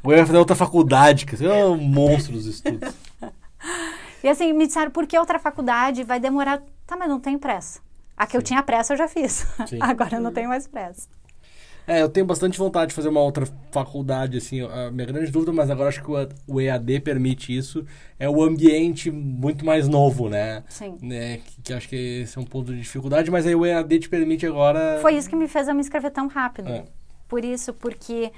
Vou 0.02 0.16
fazer 0.18 0.38
outra 0.38 0.54
faculdade, 0.54 1.26
que 1.26 1.44
é 1.44 1.64
um 1.64 1.76
monstro 1.76 2.34
dos 2.34 2.46
estudos. 2.46 2.94
E 4.22 4.28
assim, 4.28 4.52
me 4.52 4.66
disseram, 4.66 4.90
por 4.90 5.06
que 5.06 5.18
outra 5.18 5.38
faculdade? 5.38 6.04
Vai 6.04 6.20
demorar. 6.20 6.62
Tá, 6.86 6.96
mas 6.96 7.08
não 7.08 7.20
tem 7.20 7.38
pressa. 7.38 7.80
A 8.16 8.26
que 8.26 8.32
Sim. 8.32 8.38
eu 8.38 8.42
tinha 8.42 8.62
pressa 8.62 8.92
eu 8.92 8.96
já 8.96 9.08
fiz. 9.08 9.46
Sim. 9.66 9.78
Agora 9.82 10.16
eu 10.16 10.20
não 10.20 10.32
tenho 10.32 10.48
mais 10.48 10.66
pressa. 10.66 11.08
É, 11.86 12.00
eu 12.00 12.08
tenho 12.08 12.24
bastante 12.24 12.58
vontade 12.58 12.90
de 12.90 12.94
fazer 12.94 13.08
uma 13.08 13.20
outra 13.20 13.46
faculdade, 13.70 14.38
assim, 14.38 14.60
a 14.62 14.90
minha 14.90 15.06
grande 15.06 15.30
dúvida, 15.30 15.52
mas 15.52 15.70
agora 15.70 15.90
acho 15.90 16.02
que 16.02 16.10
o, 16.46 16.60
EAD 16.60 17.00
permite 17.00 17.54
isso, 17.54 17.84
é 18.18 18.28
o 18.28 18.42
ambiente 18.42 19.10
muito 19.10 19.66
mais 19.66 19.86
novo, 19.86 20.28
né? 20.30 20.64
Sim. 20.68 20.96
Né? 21.02 21.38
Que, 21.38 21.62
que 21.62 21.72
acho 21.74 21.88
que 21.88 22.22
esse 22.22 22.38
é 22.38 22.40
um 22.40 22.44
ponto 22.44 22.72
de 22.72 22.80
dificuldade, 22.80 23.30
mas 23.30 23.46
aí 23.46 23.54
o 23.54 23.66
EAD 23.66 24.00
te 24.00 24.08
permite 24.08 24.46
agora... 24.46 24.98
Foi 25.02 25.14
isso 25.14 25.28
que 25.28 25.36
me 25.36 25.46
fez 25.46 25.68
eu 25.68 25.74
me 25.74 25.80
inscrever 25.80 26.10
tão 26.10 26.26
rápido. 26.26 26.70
É. 26.70 26.84
Por 27.28 27.44
isso, 27.44 27.74
porque 27.74 28.32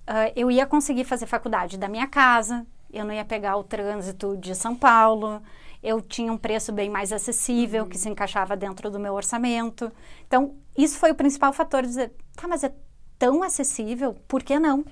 uh, 0.00 0.32
eu 0.36 0.50
ia 0.50 0.66
conseguir 0.66 1.04
fazer 1.04 1.26
faculdade 1.26 1.78
da 1.78 1.88
minha 1.88 2.06
casa, 2.06 2.66
eu 2.92 3.04
não 3.04 3.14
ia 3.14 3.24
pegar 3.24 3.56
o 3.56 3.64
trânsito 3.64 4.36
de 4.36 4.54
São 4.54 4.76
Paulo, 4.76 5.40
eu 5.82 6.02
tinha 6.02 6.30
um 6.30 6.36
preço 6.36 6.72
bem 6.72 6.90
mais 6.90 7.12
acessível, 7.12 7.86
que 7.86 7.96
se 7.96 8.08
encaixava 8.08 8.56
dentro 8.56 8.90
do 8.90 8.98
meu 8.98 9.14
orçamento. 9.14 9.90
Então, 10.26 10.54
isso 10.76 10.98
foi 10.98 11.12
o 11.12 11.14
principal 11.14 11.52
fator 11.52 11.82
de 11.82 11.88
dizer, 11.88 12.12
tá, 12.36 12.46
mas 12.46 12.62
é 12.62 12.72
tão 13.20 13.42
acessível, 13.42 14.16
por 14.26 14.42
que 14.42 14.58
não? 14.58 14.82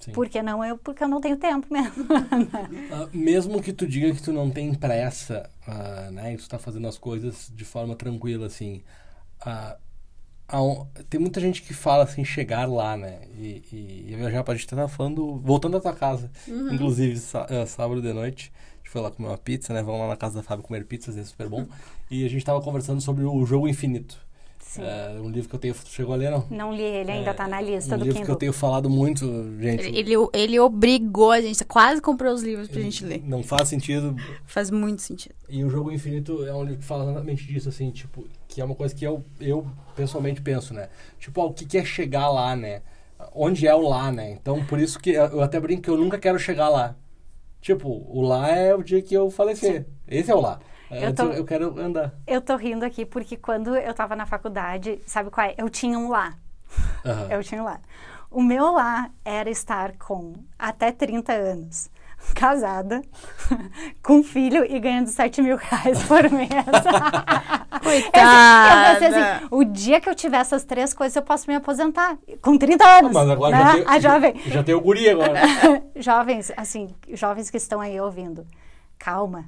Sim. 0.00 0.10
Por 0.10 0.28
que 0.28 0.42
não 0.42 0.62
eu? 0.62 0.76
Porque 0.76 1.04
eu 1.04 1.08
não 1.08 1.20
tenho 1.20 1.36
tempo 1.36 1.66
mesmo. 1.72 2.04
uh, 2.04 3.08
mesmo 3.16 3.62
que 3.62 3.72
tu 3.72 3.86
diga 3.86 4.12
que 4.12 4.20
tu 4.20 4.32
não 4.32 4.50
tem 4.50 4.74
pressa, 4.74 5.48
uh, 5.66 6.10
né? 6.10 6.34
E 6.34 6.36
tu 6.36 6.48
tá 6.48 6.58
fazendo 6.58 6.86
as 6.88 6.98
coisas 6.98 7.50
de 7.54 7.64
forma 7.64 7.94
tranquila, 7.94 8.48
assim. 8.48 8.82
Uh, 9.40 9.78
tem 11.08 11.18
muita 11.18 11.40
gente 11.40 11.62
que 11.62 11.72
fala 11.72 12.04
assim, 12.04 12.24
chegar 12.24 12.68
lá, 12.68 12.96
né? 12.96 13.20
E, 13.34 13.62
e, 13.72 14.14
e 14.14 14.30
já 14.30 14.44
a 14.46 14.54
gente 14.54 14.66
falando, 14.88 15.38
voltando 15.38 15.76
à 15.76 15.80
tua 15.80 15.94
casa, 15.94 16.30
uhum. 16.46 16.74
inclusive 16.74 17.18
sábado 17.66 18.02
de 18.02 18.12
noite. 18.12 18.52
A 18.54 18.76
gente 18.78 18.90
foi 18.90 19.00
lá 19.00 19.10
comer 19.10 19.28
uma 19.28 19.38
pizza, 19.38 19.72
né? 19.72 19.82
Vamos 19.82 20.00
lá 20.00 20.08
na 20.08 20.16
casa 20.16 20.34
da 20.34 20.42
Fábio 20.42 20.64
comer 20.64 20.84
pizzas, 20.84 21.16
é 21.16 21.22
super 21.22 21.48
bom. 21.48 21.66
E 22.10 22.24
a 22.24 22.28
gente 22.28 22.44
tava 22.44 22.60
conversando 22.60 23.00
sobre 23.00 23.24
o 23.24 23.46
jogo 23.46 23.66
infinito. 23.66 24.23
É, 24.78 25.20
um 25.20 25.28
livro 25.28 25.48
que 25.48 25.54
eu 25.54 25.58
tenho. 25.60 25.74
Chegou 25.86 26.14
a 26.14 26.16
ler, 26.16 26.30
não? 26.30 26.46
Não 26.50 26.72
li 26.72 26.82
ele, 26.82 27.10
ainda 27.12 27.30
está 27.30 27.44
é, 27.44 27.48
na 27.48 27.60
lista 27.60 27.94
um 27.94 27.98
do 27.98 28.04
livro 28.04 28.18
Kindle. 28.18 28.26
que 28.26 28.30
eu 28.32 28.36
tenho 28.36 28.52
falado 28.52 28.90
muito, 28.90 29.26
gente. 29.60 29.84
Ele, 29.84 30.14
ele 30.32 30.58
obrigou 30.58 31.30
a 31.30 31.40
gente, 31.40 31.64
quase 31.64 32.00
comprou 32.00 32.32
os 32.32 32.42
livros 32.42 32.68
pra 32.68 32.80
gente 32.80 33.04
ler. 33.04 33.22
Não 33.24 33.42
faz 33.42 33.68
sentido. 33.68 34.16
Faz 34.46 34.70
muito 34.70 35.02
sentido. 35.02 35.34
E 35.48 35.62
o 35.64 35.70
Jogo 35.70 35.92
Infinito 35.92 36.44
é 36.44 36.54
um 36.54 36.64
livro 36.64 36.78
que 36.78 36.84
fala 36.84 37.04
exatamente 37.04 37.46
disso, 37.46 37.68
assim, 37.68 37.90
tipo, 37.90 38.26
que 38.48 38.60
é 38.60 38.64
uma 38.64 38.74
coisa 38.74 38.94
que 38.94 39.04
eu, 39.04 39.24
eu 39.40 39.66
pessoalmente 39.94 40.42
penso, 40.42 40.74
né? 40.74 40.88
Tipo, 41.18 41.42
ó, 41.42 41.46
o 41.46 41.52
que, 41.52 41.64
que 41.64 41.78
é 41.78 41.84
chegar 41.84 42.28
lá, 42.30 42.56
né? 42.56 42.82
Onde 43.34 43.66
é 43.66 43.74
o 43.74 43.88
lá, 43.88 44.10
né? 44.10 44.30
Então, 44.32 44.64
por 44.64 44.80
isso 44.80 44.98
que 44.98 45.10
eu 45.10 45.40
até 45.40 45.60
brinco 45.60 45.82
que 45.82 45.90
eu 45.90 45.96
nunca 45.96 46.18
quero 46.18 46.38
chegar 46.38 46.68
lá. 46.68 46.96
Tipo, 47.60 47.88
o 47.88 48.20
lá 48.20 48.50
é 48.50 48.74
o 48.74 48.82
dia 48.82 49.00
que 49.00 49.14
eu 49.14 49.30
falecer. 49.30 49.82
Sim. 49.82 49.86
Esse 50.06 50.30
é 50.30 50.34
o 50.34 50.40
lá. 50.40 50.60
É, 50.94 51.06
eu, 51.06 51.14
tô, 51.14 51.24
eu 51.24 51.44
quero 51.44 51.78
andar. 51.78 52.14
Eu 52.26 52.40
tô 52.40 52.56
rindo 52.56 52.84
aqui 52.84 53.04
porque 53.04 53.36
quando 53.36 53.76
eu 53.76 53.92
tava 53.92 54.14
na 54.14 54.26
faculdade, 54.26 55.00
sabe 55.06 55.28
qual 55.30 55.46
é? 55.46 55.54
Eu 55.58 55.68
tinha 55.68 55.98
um 55.98 56.08
lá. 56.08 56.34
Uhum. 57.04 57.30
Eu 57.30 57.42
tinha 57.42 57.60
um 57.60 57.64
lá. 57.64 57.80
O 58.30 58.42
meu 58.42 58.72
lá 58.72 59.10
era 59.24 59.50
estar 59.50 59.92
com 59.98 60.34
até 60.58 60.92
30 60.92 61.32
anos 61.32 61.90
casada, 62.34 63.02
com 64.02 64.22
filho 64.22 64.64
e 64.64 64.78
ganhando 64.78 65.08
7 65.08 65.42
mil 65.42 65.56
reais 65.56 66.02
por 66.04 66.30
mês. 66.30 66.48
Coitada. 67.82 68.92
Eu 68.92 68.98
pensei 69.00 69.08
assim, 69.08 69.46
o 69.50 69.64
dia 69.64 70.00
que 70.00 70.08
eu 70.08 70.14
tiver 70.14 70.38
essas 70.38 70.64
três 70.64 70.94
coisas, 70.94 71.14
eu 71.16 71.22
posso 71.22 71.48
me 71.50 71.56
aposentar. 71.56 72.16
Com 72.40 72.56
30 72.56 72.84
anos. 72.84 73.12
Mas 73.12 73.28
agora 73.28 73.56
né? 73.56 73.64
já, 73.64 73.72
tem, 73.72 73.84
A 73.86 73.98
jovem. 73.98 74.40
já 74.46 74.62
tem 74.62 74.74
o 74.74 74.80
guri 74.80 75.08
agora. 75.10 75.40
jovens, 75.96 76.52
assim, 76.56 76.94
jovens 77.12 77.50
que 77.50 77.56
estão 77.56 77.80
aí 77.80 78.00
ouvindo, 78.00 78.46
calma. 78.98 79.44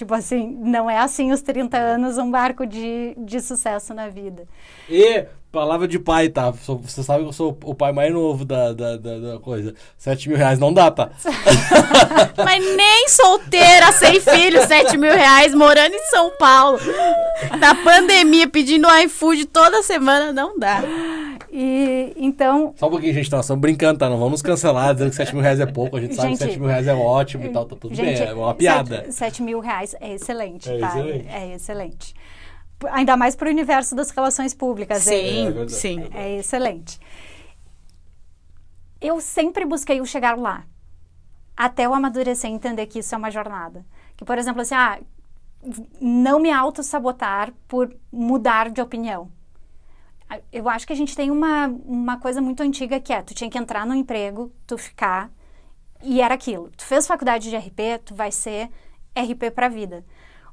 Tipo 0.00 0.14
assim, 0.14 0.56
não 0.62 0.88
é 0.88 0.96
assim 0.96 1.30
os 1.30 1.42
30 1.42 1.76
anos 1.76 2.16
um 2.16 2.30
barco 2.30 2.64
de, 2.64 3.14
de 3.18 3.38
sucesso 3.38 3.92
na 3.92 4.08
vida. 4.08 4.48
E, 4.88 5.26
palavra 5.50 5.88
de 5.88 5.98
pai, 5.98 6.28
tá? 6.28 6.50
Você 6.50 7.02
sabe 7.02 7.24
que 7.24 7.28
eu 7.28 7.32
sou 7.32 7.56
o 7.64 7.74
pai 7.74 7.92
mais 7.92 8.12
novo 8.12 8.44
da, 8.44 8.72
da, 8.72 8.96
da, 8.96 9.18
da 9.18 9.38
coisa. 9.38 9.74
7 9.98 10.28
mil 10.28 10.38
reais 10.38 10.58
não 10.58 10.72
dá, 10.72 10.90
tá? 10.90 11.10
Mas 12.44 12.76
nem 12.76 13.08
solteira, 13.08 13.92
sem 13.92 14.20
filho, 14.20 14.66
7 14.66 14.96
mil 14.96 15.12
reais, 15.12 15.54
morando 15.54 15.94
em 15.94 16.06
São 16.06 16.30
Paulo. 16.38 16.78
Na 17.58 17.74
pandemia, 17.74 18.48
pedindo 18.48 18.88
iFood 19.04 19.46
toda 19.46 19.82
semana, 19.82 20.32
não 20.32 20.58
dá. 20.58 20.82
E 21.52 22.12
então, 22.16 22.72
Só 22.76 22.86
um 22.86 22.90
pouquinho, 22.90 23.12
gente, 23.12 23.30
nós 23.32 23.44
estamos 23.44 23.60
brincando, 23.60 23.98
tá? 23.98 24.08
Não 24.08 24.18
vamos 24.18 24.40
cancelar 24.40 24.94
dizendo 24.94 25.10
que 25.10 25.16
7 25.16 25.34
mil 25.34 25.42
reais 25.42 25.58
é 25.58 25.66
pouco. 25.70 25.96
A 25.96 26.00
gente, 26.00 26.14
sabe 26.14 26.28
que 26.28 26.36
Gente, 26.36 26.48
7 26.48 26.60
mil 26.60 26.68
reais 26.68 26.86
é 26.86 26.94
ótimo 26.94 27.44
e 27.44 27.48
tal, 27.48 27.64
tá 27.64 27.74
tudo 27.74 27.94
gente, 27.94 28.18
bem. 28.20 28.28
É 28.28 28.32
uma 28.32 28.54
piada. 28.54 29.06
7, 29.10 29.42
mil 29.42 29.58
reais 29.58 29.96
é 30.00 30.14
excelente, 30.14 30.70
É 30.70 30.78
tá? 30.78 30.88
excelente. 30.88 31.26
É 31.28 31.54
excelente. 31.54 32.14
Ainda 32.92 33.16
mais 33.16 33.36
para 33.36 33.48
o 33.48 33.50
universo 33.50 33.94
das 33.94 34.10
relações 34.10 34.54
públicas. 34.54 35.06
é- 35.06 35.10
Sim, 35.10 35.44
verdade. 35.46 35.72
sim. 35.72 36.08
É 36.12 36.36
excelente. 36.38 36.98
Eu 39.00 39.20
sempre 39.20 39.64
busquei 39.64 40.00
o 40.00 40.06
chegar 40.06 40.36
lá. 40.38 40.64
Até 41.56 41.86
eu 41.86 41.94
amadurecer 41.94 42.50
e 42.50 42.54
entender 42.54 42.86
que 42.86 43.00
isso 43.00 43.14
é 43.14 43.18
uma 43.18 43.30
jornada. 43.30 43.84
Que, 44.16 44.24
por 44.24 44.38
exemplo, 44.38 44.62
assim, 44.62 44.74
ah, 44.74 44.98
não 46.00 46.38
me 46.40 46.50
auto-sabotar 46.50 47.52
por 47.68 47.94
mudar 48.12 48.70
de 48.70 48.80
opinião. 48.80 49.30
Eu 50.52 50.68
acho 50.68 50.86
que 50.86 50.92
a 50.92 50.96
gente 50.96 51.16
tem 51.16 51.30
uma, 51.30 51.66
uma 51.84 52.18
coisa 52.18 52.40
muito 52.40 52.62
antiga 52.62 53.00
que 53.00 53.12
é, 53.12 53.20
tu 53.20 53.34
tinha 53.34 53.50
que 53.50 53.58
entrar 53.58 53.84
no 53.84 53.94
emprego, 53.94 54.52
tu 54.66 54.78
ficar, 54.78 55.30
e 56.02 56.20
era 56.20 56.34
aquilo. 56.34 56.70
Tu 56.76 56.84
fez 56.84 57.06
faculdade 57.06 57.50
de 57.50 57.56
RP, 57.56 57.98
tu 58.04 58.14
vai 58.14 58.30
ser 58.30 58.70
RP 59.14 59.50
para 59.50 59.66
a 59.66 59.68
vida. 59.68 60.04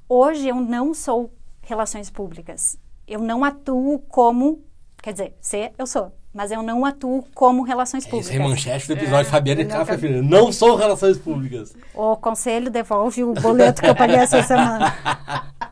Hoje 0.09 0.47
eu 0.47 0.55
não 0.55 0.93
sou 0.95 1.31
relações 1.67 2.09
públicas. 2.09 2.77
Eu 3.05 3.19
não 3.19 3.43
atuo 3.43 3.99
como, 4.07 4.63
quer 5.03 5.11
dizer, 5.11 5.37
ser 5.41 5.73
eu 5.77 5.85
sou, 5.85 6.11
mas 6.33 6.49
eu 6.49 6.63
não 6.63 6.85
atuo 6.85 7.23
como 7.35 7.61
relações 7.61 8.03
Esse 8.03 8.09
públicas. 8.09 8.35
é 8.35 8.39
manchete 8.39 8.87
do 8.87 8.93
episódio 8.93 9.29
Fabiana 9.29 9.61
e 9.61 9.65
não, 9.65 9.75
Café, 9.75 9.97
filho. 9.97 10.23
Não 10.23 10.51
são 10.51 10.75
relações 10.77 11.17
públicas. 11.17 11.75
O 11.93 12.15
conselho 12.15 12.71
devolve 12.71 13.21
o 13.23 13.33
boleto 13.33 13.81
que 13.81 13.87
eu 13.89 13.95
paguei 13.95 14.15
essa 14.17 14.41
semana. 14.41 14.95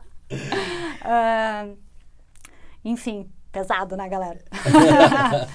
Ah, 1.08 1.68
enfim, 2.84 3.30
pesado, 3.52 3.96
né, 3.96 4.08
galera? 4.08 4.40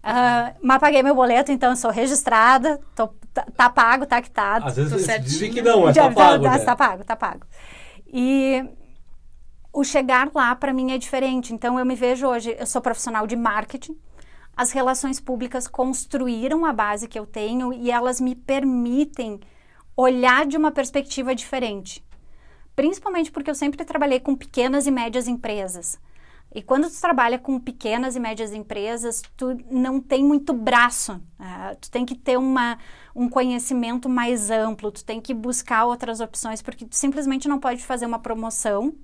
Ah, 0.00 0.54
mas 0.62 0.78
paguei 0.78 1.02
meu 1.02 1.14
boleto, 1.14 1.50
então 1.50 1.70
eu 1.70 1.76
sou 1.76 1.90
registrada, 1.90 2.80
tô- 2.94 3.08
tá, 3.34 3.44
tá 3.54 3.68
pago, 3.68 4.06
tá 4.06 4.22
quitado. 4.22 4.64
Às 4.64 4.76
vezes 4.76 5.06
dizem 5.24 5.52
que 5.52 5.60
não, 5.60 5.82
mas 5.82 5.96
tá 5.96 6.10
pago, 6.10 6.44
tá, 6.44 6.50
né? 6.52 6.58
tá 6.64 6.76
pago, 6.76 7.04
tá 7.04 7.16
pago. 7.16 7.46
E 8.06 8.64
o 9.72 9.84
chegar 9.84 10.30
lá 10.34 10.54
para 10.54 10.72
mim 10.72 10.92
é 10.92 10.98
diferente. 10.98 11.52
Então 11.52 11.78
eu 11.78 11.84
me 11.84 11.94
vejo 11.94 12.26
hoje, 12.26 12.56
eu 12.58 12.66
sou 12.66 12.80
profissional 12.80 13.26
de 13.26 13.36
marketing. 13.36 13.98
As 14.56 14.72
relações 14.72 15.20
públicas 15.20 15.68
construíram 15.68 16.64
a 16.64 16.72
base 16.72 17.06
que 17.06 17.18
eu 17.18 17.26
tenho 17.26 17.72
e 17.72 17.90
elas 17.90 18.20
me 18.20 18.34
permitem 18.34 19.40
olhar 19.96 20.46
de 20.46 20.56
uma 20.56 20.70
perspectiva 20.70 21.34
diferente. 21.34 22.04
Principalmente 22.74 23.30
porque 23.30 23.50
eu 23.50 23.54
sempre 23.54 23.84
trabalhei 23.84 24.20
com 24.20 24.36
pequenas 24.36 24.86
e 24.86 24.90
médias 24.90 25.28
empresas. 25.28 25.98
E 26.54 26.62
quando 26.62 26.88
tu 26.88 27.00
trabalha 27.00 27.38
com 27.38 27.60
pequenas 27.60 28.16
e 28.16 28.20
médias 28.20 28.52
empresas, 28.52 29.22
tu 29.36 29.56
não 29.70 30.00
tem 30.00 30.24
muito 30.24 30.52
braço. 30.52 31.20
ah, 31.38 31.76
tu 31.78 31.90
tem 31.90 32.06
que 32.06 32.14
ter 32.14 32.38
uma, 32.38 32.78
um 33.14 33.28
conhecimento 33.28 34.08
mais 34.08 34.50
amplo, 34.50 34.90
tu 34.90 35.04
tem 35.04 35.20
que 35.20 35.34
buscar 35.34 35.84
outras 35.84 36.20
opções, 36.20 36.62
porque 36.62 36.86
tu 36.86 36.96
simplesmente 36.96 37.48
não 37.48 37.60
pode 37.60 37.84
fazer 37.84 38.06
uma 38.06 38.18
promoção 38.18 38.94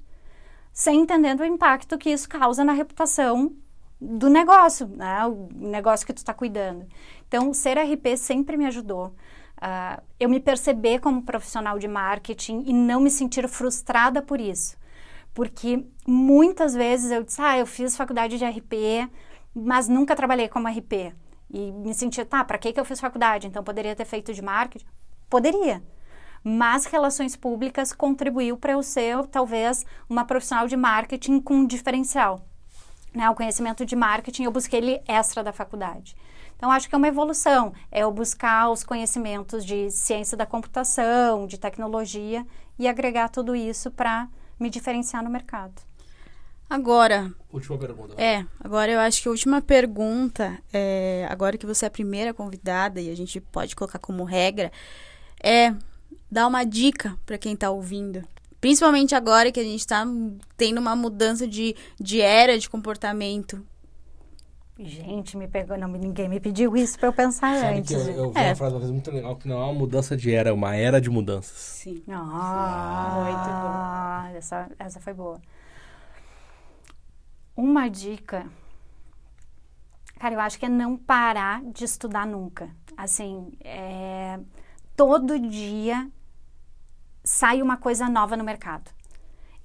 sem 0.74 1.02
entender 1.02 1.40
o 1.40 1.44
impacto 1.44 1.96
que 1.96 2.10
isso 2.10 2.28
causa 2.28 2.64
na 2.64 2.72
reputação 2.72 3.54
do 4.00 4.28
negócio, 4.28 4.88
né? 4.88 5.24
o 5.24 5.48
negócio 5.54 6.04
que 6.04 6.12
tu 6.12 6.18
está 6.18 6.34
cuidando. 6.34 6.84
Então, 7.28 7.54
ser 7.54 7.78
RP 7.78 8.16
sempre 8.16 8.56
me 8.56 8.66
ajudou. 8.66 9.14
ah, 9.60 10.02
eu 10.18 10.28
me 10.28 10.40
perceber 10.40 10.98
como 11.00 11.22
profissional 11.22 11.78
de 11.78 11.88
marketing 11.88 12.64
e 12.66 12.72
não 12.72 13.00
me 13.00 13.10
sentir 13.10 13.48
frustrada 13.48 14.20
por 14.20 14.40
isso. 14.40 14.76
Porque 15.32 15.86
muitas 16.06 16.74
vezes 16.74 17.10
eu 17.12 17.22
disse, 17.22 17.40
ah, 17.40 17.58
eu 17.58 17.66
fiz 17.66 17.96
faculdade 17.96 18.36
de 18.36 18.44
RP, 18.44 19.08
mas 19.54 19.88
nunca 19.88 20.16
trabalhei 20.16 20.48
como 20.48 20.68
RP. 20.68 21.14
E 21.50 21.72
me 21.72 21.94
sentia, 21.94 22.26
tá, 22.26 22.44
para 22.44 22.58
que, 22.58 22.72
que 22.72 22.80
eu 22.80 22.84
fiz 22.84 23.00
faculdade? 23.00 23.46
Então 23.46 23.62
poderia 23.62 23.94
ter 23.96 24.04
feito 24.04 24.34
de 24.34 24.42
marketing? 24.42 24.86
Poderia. 25.30 25.82
Mas 26.44 26.84
relações 26.84 27.34
públicas 27.34 27.90
contribuiu 27.90 28.58
para 28.58 28.72
eu 28.72 28.82
ser, 28.82 29.26
talvez, 29.28 29.86
uma 30.08 30.26
profissional 30.26 30.68
de 30.68 30.76
marketing 30.76 31.40
com 31.40 31.54
um 31.54 31.66
diferencial. 31.66 32.46
Né? 33.14 33.30
O 33.30 33.34
conhecimento 33.34 33.86
de 33.86 33.96
marketing 33.96 34.44
eu 34.44 34.52
busquei 34.52 34.78
ele 34.78 35.00
extra 35.08 35.42
da 35.42 35.52
faculdade. 35.54 36.14
Então, 36.56 36.70
acho 36.70 36.88
que 36.88 36.94
é 36.94 36.98
uma 36.98 37.08
evolução. 37.08 37.72
É 37.90 38.00
eu 38.02 38.12
buscar 38.12 38.70
os 38.70 38.84
conhecimentos 38.84 39.64
de 39.64 39.90
ciência 39.90 40.36
da 40.36 40.44
computação, 40.44 41.46
de 41.46 41.58
tecnologia 41.58 42.46
e 42.78 42.86
agregar 42.86 43.28
tudo 43.30 43.56
isso 43.56 43.90
para 43.90 44.28
me 44.60 44.68
diferenciar 44.68 45.24
no 45.24 45.30
mercado. 45.30 45.74
Agora, 46.68 47.32
Última 47.52 47.78
pergunta. 47.78 48.14
é, 48.20 48.44
agora 48.58 48.90
eu 48.90 48.98
acho 49.00 49.22
que 49.22 49.28
a 49.28 49.30
última 49.30 49.60
pergunta, 49.60 50.58
é, 50.72 51.26
agora 51.30 51.56
que 51.58 51.66
você 51.66 51.84
é 51.84 51.88
a 51.88 51.90
primeira 51.90 52.32
convidada 52.32 53.00
e 53.00 53.10
a 53.10 53.16
gente 53.16 53.40
pode 53.40 53.76
colocar 53.76 53.98
como 53.98 54.24
regra, 54.24 54.72
é 55.42 55.74
dar 56.34 56.48
uma 56.48 56.64
dica 56.64 57.16
para 57.24 57.38
quem 57.38 57.54
tá 57.54 57.70
ouvindo. 57.70 58.26
Principalmente 58.60 59.14
agora 59.14 59.52
que 59.52 59.60
a 59.60 59.62
gente 59.62 59.86
tá 59.86 60.04
tendo 60.56 60.80
uma 60.80 60.96
mudança 60.96 61.46
de, 61.46 61.76
de 62.00 62.20
era 62.20 62.58
de 62.58 62.68
comportamento. 62.68 63.64
Gente, 64.76 65.36
me 65.36 65.46
pegou, 65.46 65.78
não, 65.78 65.86
ninguém 65.86 66.28
me 66.28 66.40
pediu 66.40 66.76
isso 66.76 66.98
para 66.98 67.06
eu 67.08 67.12
pensar 67.12 67.56
Sabe 67.60 67.78
antes. 67.78 67.94
que 67.94 68.10
eu, 68.10 68.14
eu 68.16 68.32
vi 68.32 68.40
É. 68.40 68.46
uma 68.48 68.56
frase 68.56 68.74
uma 68.74 68.80
vez 68.80 68.90
muito 68.90 69.08
legal 69.12 69.36
que 69.36 69.46
não 69.46 69.60
é 69.60 69.64
uma 69.66 69.74
mudança 69.74 70.16
de 70.16 70.34
era, 70.34 70.50
é 70.50 70.52
uma 70.52 70.74
era 70.74 71.00
de 71.00 71.08
mudanças. 71.08 71.56
Sim. 71.56 72.02
Ah, 72.08 74.28
essa, 74.34 74.68
essa 74.76 74.98
foi 74.98 75.14
boa. 75.14 75.40
Uma 77.56 77.88
dica, 77.88 78.46
cara, 80.18 80.34
eu 80.34 80.40
acho 80.40 80.58
que 80.58 80.66
é 80.66 80.68
não 80.68 80.96
parar 80.96 81.62
de 81.62 81.84
estudar 81.84 82.26
nunca. 82.26 82.68
Assim, 82.96 83.52
é, 83.60 84.40
todo 84.96 85.38
dia 85.38 86.10
sai 87.34 87.60
uma 87.60 87.76
coisa 87.76 88.08
nova 88.08 88.36
no 88.36 88.44
mercado. 88.44 88.92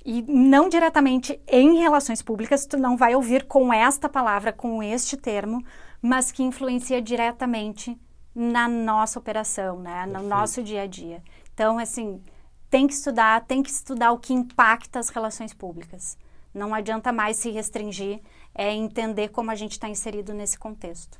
E 0.04 0.24
não 0.24 0.70
diretamente 0.70 1.40
em 1.48 1.78
relações 1.78 2.20
públicas, 2.20 2.66
tu 2.66 2.78
não 2.78 2.98
vai 2.98 3.14
ouvir 3.14 3.46
com 3.46 3.72
esta 3.72 4.10
palavra, 4.10 4.52
com 4.52 4.82
este 4.82 5.16
termo, 5.16 5.64
mas 6.02 6.32
que 6.32 6.42
influencia 6.42 7.00
diretamente 7.00 7.96
na 8.34 8.68
nossa 8.68 9.20
operação, 9.20 9.80
né? 9.80 10.08
no 10.08 10.14
Perfeito. 10.14 10.30
nosso 10.30 10.64
dia 10.64 10.82
a 10.82 10.88
dia. 10.88 11.22
Então, 11.54 11.78
assim, 11.78 12.24
tem 12.72 12.88
que 12.88 12.94
estudar, 12.94 13.46
tem 13.46 13.62
que 13.62 13.70
estudar 13.70 14.14
o 14.14 14.18
que 14.18 14.34
impacta 14.34 14.98
as 14.98 15.10
relações 15.10 15.54
públicas. 15.54 16.18
Não 16.52 16.74
adianta 16.74 17.12
mais 17.12 17.38
se 17.38 17.52
restringir, 17.52 18.20
é 18.56 18.74
entender 18.74 19.28
como 19.28 19.52
a 19.52 19.56
gente 19.56 19.74
está 19.74 19.88
inserido 19.88 20.34
nesse 20.34 20.58
contexto. 20.58 21.20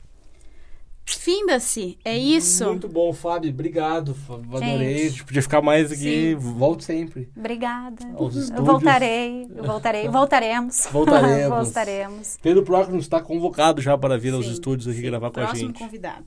Finda-se, 1.18 1.98
é 2.04 2.18
isso. 2.18 2.66
Muito 2.66 2.88
bom, 2.88 3.12
Fábio. 3.14 3.50
Obrigado. 3.52 4.14
Fábio. 4.14 4.58
Adorei. 4.58 4.98
Gente. 4.98 5.06
A 5.06 5.10
gente 5.10 5.24
podia 5.26 5.42
ficar 5.42 5.62
mais 5.62 5.92
aqui. 5.92 6.36
Volte 6.36 6.84
sempre. 6.84 7.30
Obrigada. 7.36 8.06
Aos 8.16 8.50
Eu 8.50 8.64
voltarei, 8.64 9.48
eu 9.56 9.64
voltarei, 9.64 10.08
voltaremos. 10.10 10.88
Voltaremos. 10.92 11.50
voltaremos. 11.66 12.38
Pedro 12.42 12.64
Próximo 12.64 12.98
está 12.98 13.22
convocado 13.22 13.82
já 13.82 13.98
para 13.98 14.18
vir 14.18 14.34
aos 14.34 14.46
Sim, 14.46 14.54
estúdios 14.54 14.88
aqui 14.88 15.02
gravar 15.02 15.32
com 15.32 15.40
a 15.40 15.46
Próximo 15.46 15.68
gente. 15.68 15.80
convidado. 15.80 16.26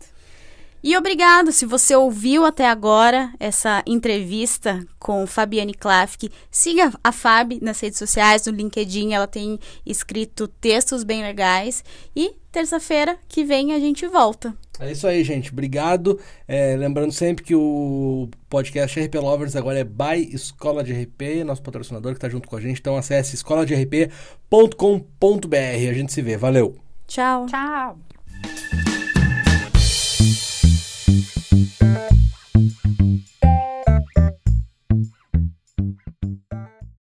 E 0.83 0.97
obrigado 0.97 1.53
se 1.53 1.65
você 1.65 1.95
ouviu 1.95 2.45
até 2.45 2.69
agora 2.69 3.33
essa 3.39 3.83
entrevista 3.87 4.85
com 4.99 5.27
Fabiane 5.27 5.75
Klafke. 5.75 6.31
Siga 6.51 6.93
a 7.05 7.13
Fab 7.13 7.59
nas 7.63 7.81
redes 7.81 7.99
sociais, 7.99 8.45
no 8.47 8.53
LinkedIn, 8.53 9.13
ela 9.13 9.29
tem 9.29 9.59
escrito 9.87 10.49
textos 10.49 11.05
bem 11.05 11.23
legais. 11.23 11.85
E 12.17 12.35
terça-feira 12.51 13.17
que 13.29 13.45
vem 13.45 13.73
a 13.73 13.79
gente 13.79 14.07
volta. 14.09 14.55
É 14.81 14.91
isso 14.91 15.07
aí, 15.07 15.23
gente. 15.23 15.53
Obrigado. 15.53 16.19
É, 16.49 16.75
lembrando 16.77 17.13
sempre 17.13 17.45
que 17.45 17.55
o 17.55 18.29
podcast 18.49 19.01
RP 19.01 19.15
Lovers 19.15 19.55
agora 19.55 19.79
é 19.79 19.85
by 19.85 20.35
Escola 20.35 20.83
de 20.83 20.93
RP, 20.93 21.45
nosso 21.45 21.63
patrocinador 21.63 22.13
que 22.13 22.19
está 22.19 22.29
junto 22.29 22.49
com 22.49 22.57
a 22.57 22.61
gente. 22.61 22.81
Então 22.81 22.97
acesse 22.97 23.37
escoladrp.com.br. 23.37 25.57
A 25.57 25.93
gente 25.93 26.13
se 26.13 26.21
vê. 26.21 26.37
Valeu. 26.37 26.75
Tchau. 27.07 27.47
Tchau. 27.47 28.92